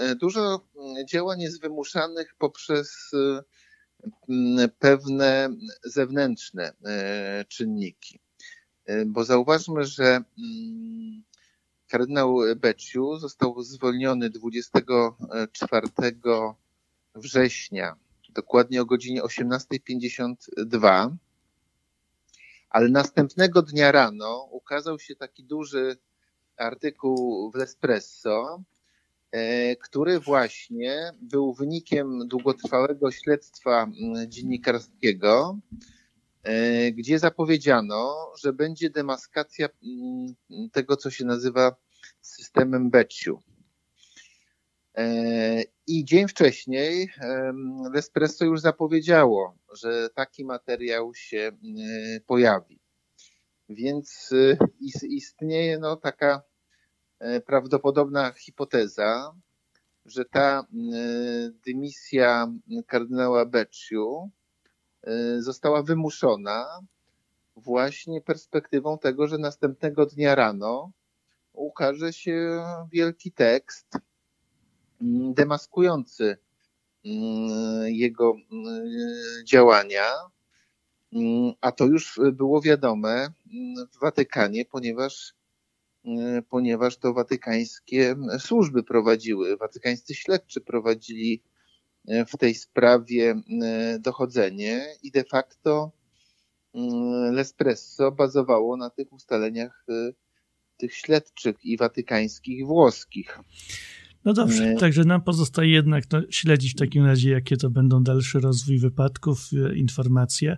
e, 0.00 0.16
dużo 0.16 0.66
działań 1.08 1.40
jest 1.40 1.60
wymuszanych 1.60 2.34
poprzez 2.38 3.10
pewne 4.78 5.48
zewnętrzne 5.84 6.72
czynniki. 7.48 8.20
Bo 9.06 9.24
zauważmy, 9.24 9.84
że 9.84 10.04
mm, 10.38 11.22
kardynał 11.90 12.36
Becciu 12.56 13.16
został 13.16 13.62
zwolniony 13.62 14.30
24 14.30 15.88
września, 17.14 17.96
dokładnie 18.28 18.82
o 18.82 18.84
godzinie 18.84 19.22
18.52 19.22 21.10
ale 22.70 22.88
następnego 22.88 23.62
dnia 23.62 23.92
rano 23.92 24.48
ukazał 24.50 24.98
się 24.98 25.16
taki 25.16 25.44
duży 25.44 25.96
artykuł 26.56 27.50
w 27.50 27.54
L'Espresso, 27.54 28.62
e, 29.32 29.76
który 29.76 30.20
właśnie 30.20 31.12
był 31.20 31.54
wynikiem 31.54 32.28
długotrwałego 32.28 33.10
śledztwa 33.10 33.82
mm, 33.82 34.30
dziennikarskiego, 34.30 35.58
gdzie 36.92 37.18
zapowiedziano, 37.18 38.32
że 38.42 38.52
będzie 38.52 38.90
demaskacja 38.90 39.68
mm, 39.82 40.70
tego, 40.72 40.96
co 40.96 41.10
się 41.10 41.24
nazywa 41.24 41.76
systemem 42.20 42.90
Becciu. 42.90 43.42
E, 44.96 45.62
I 45.86 46.04
dzień 46.04 46.28
wcześniej 46.28 47.10
L'espresso 47.94 48.44
już 48.44 48.60
zapowiedziało, 48.60 49.58
że 49.72 50.08
taki 50.14 50.44
materiał 50.44 51.14
się 51.14 51.38
e, 51.38 52.20
pojawi. 52.20 52.80
Więc 53.68 54.30
e, 54.32 54.56
istnieje 55.06 55.78
no, 55.78 55.96
taka 55.96 56.42
prawdopodobna 57.46 58.32
hipoteza, 58.32 59.34
że 60.04 60.24
ta 60.24 60.66
dymisja 61.66 62.52
kardynała 62.86 63.46
Becciu 63.46 64.30
została 65.38 65.82
wymuszona 65.82 66.80
właśnie 67.56 68.20
perspektywą 68.20 68.98
tego, 68.98 69.28
że 69.28 69.38
następnego 69.38 70.06
dnia 70.06 70.34
rano 70.34 70.90
ukaże 71.52 72.12
się 72.12 72.64
wielki 72.92 73.32
tekst 73.32 73.98
Mm, 75.02 75.34
demaskujący 75.34 76.36
mm, 77.04 77.88
jego 77.88 78.36
mm, 78.52 78.84
działania, 79.44 80.04
a 81.60 81.72
to 81.72 81.86
już 81.86 82.20
było 82.32 82.60
wiadome 82.60 83.28
w 83.92 84.00
Watykanie, 84.00 84.64
ponieważ, 84.64 85.34
ponieważ 86.48 86.96
to 86.96 87.14
watykańskie 87.14 88.16
służby 88.38 88.82
prowadziły, 88.82 89.56
watykańscy 89.56 90.14
śledczy 90.14 90.60
prowadzili 90.60 91.42
w 92.04 92.36
tej 92.36 92.54
sprawie 92.54 93.34
dochodzenie 94.00 94.86
i 95.02 95.10
de 95.10 95.24
facto 95.24 95.92
L'Espresso 97.32 98.12
bazowało 98.12 98.76
na 98.76 98.90
tych 98.90 99.12
ustaleniach 99.12 99.86
tych 100.76 100.94
śledczych 100.94 101.64
i 101.64 101.76
watykańskich, 101.76 102.58
i 102.58 102.64
włoskich. 102.64 103.38
No 104.24 104.32
dobrze, 104.32 104.74
także 104.74 105.04
nam 105.04 105.22
pozostaje 105.22 105.70
jednak 105.70 106.04
no, 106.12 106.22
śledzić 106.30 106.72
w 106.72 106.76
takim 106.76 107.04
razie, 107.04 107.30
jakie 107.30 107.56
to 107.56 107.70
będą 107.70 108.02
dalszy 108.02 108.40
rozwój 108.40 108.78
wypadków, 108.78 109.50
e, 109.52 109.76
informacje. 109.76 110.56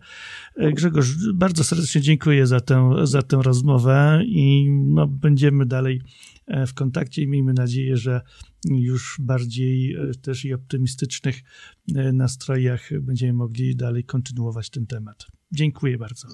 E, 0.57 0.73
Grzegorz, 0.73 1.09
bardzo 1.35 1.65
serdecznie 1.65 2.01
dziękuję 2.01 2.47
za 2.47 2.61
tę, 2.61 2.95
za 3.03 3.23
tę 3.23 3.41
rozmowę 3.43 4.23
i 4.27 4.71
no, 4.71 5.07
będziemy 5.07 5.67
dalej 5.67 6.01
e, 6.47 6.67
w 6.67 6.75
kontakcie 6.75 7.23
i 7.23 7.29
miejmy 7.29 7.53
nadzieję, 7.53 7.97
że 7.97 8.21
już 8.65 9.17
bardziej 9.21 9.97
też 10.23 10.45
i 10.45 10.55
optymistycznych 10.55 11.43
nastrojach 12.13 12.89
będziemy 13.01 13.33
mogli 13.33 13.77
dalej 13.77 14.05
kontynuować 14.05 14.71
ten 14.71 14.87
temat. 14.87 15.27
Dziękuję 15.53 15.99
bardzo. 15.99 16.29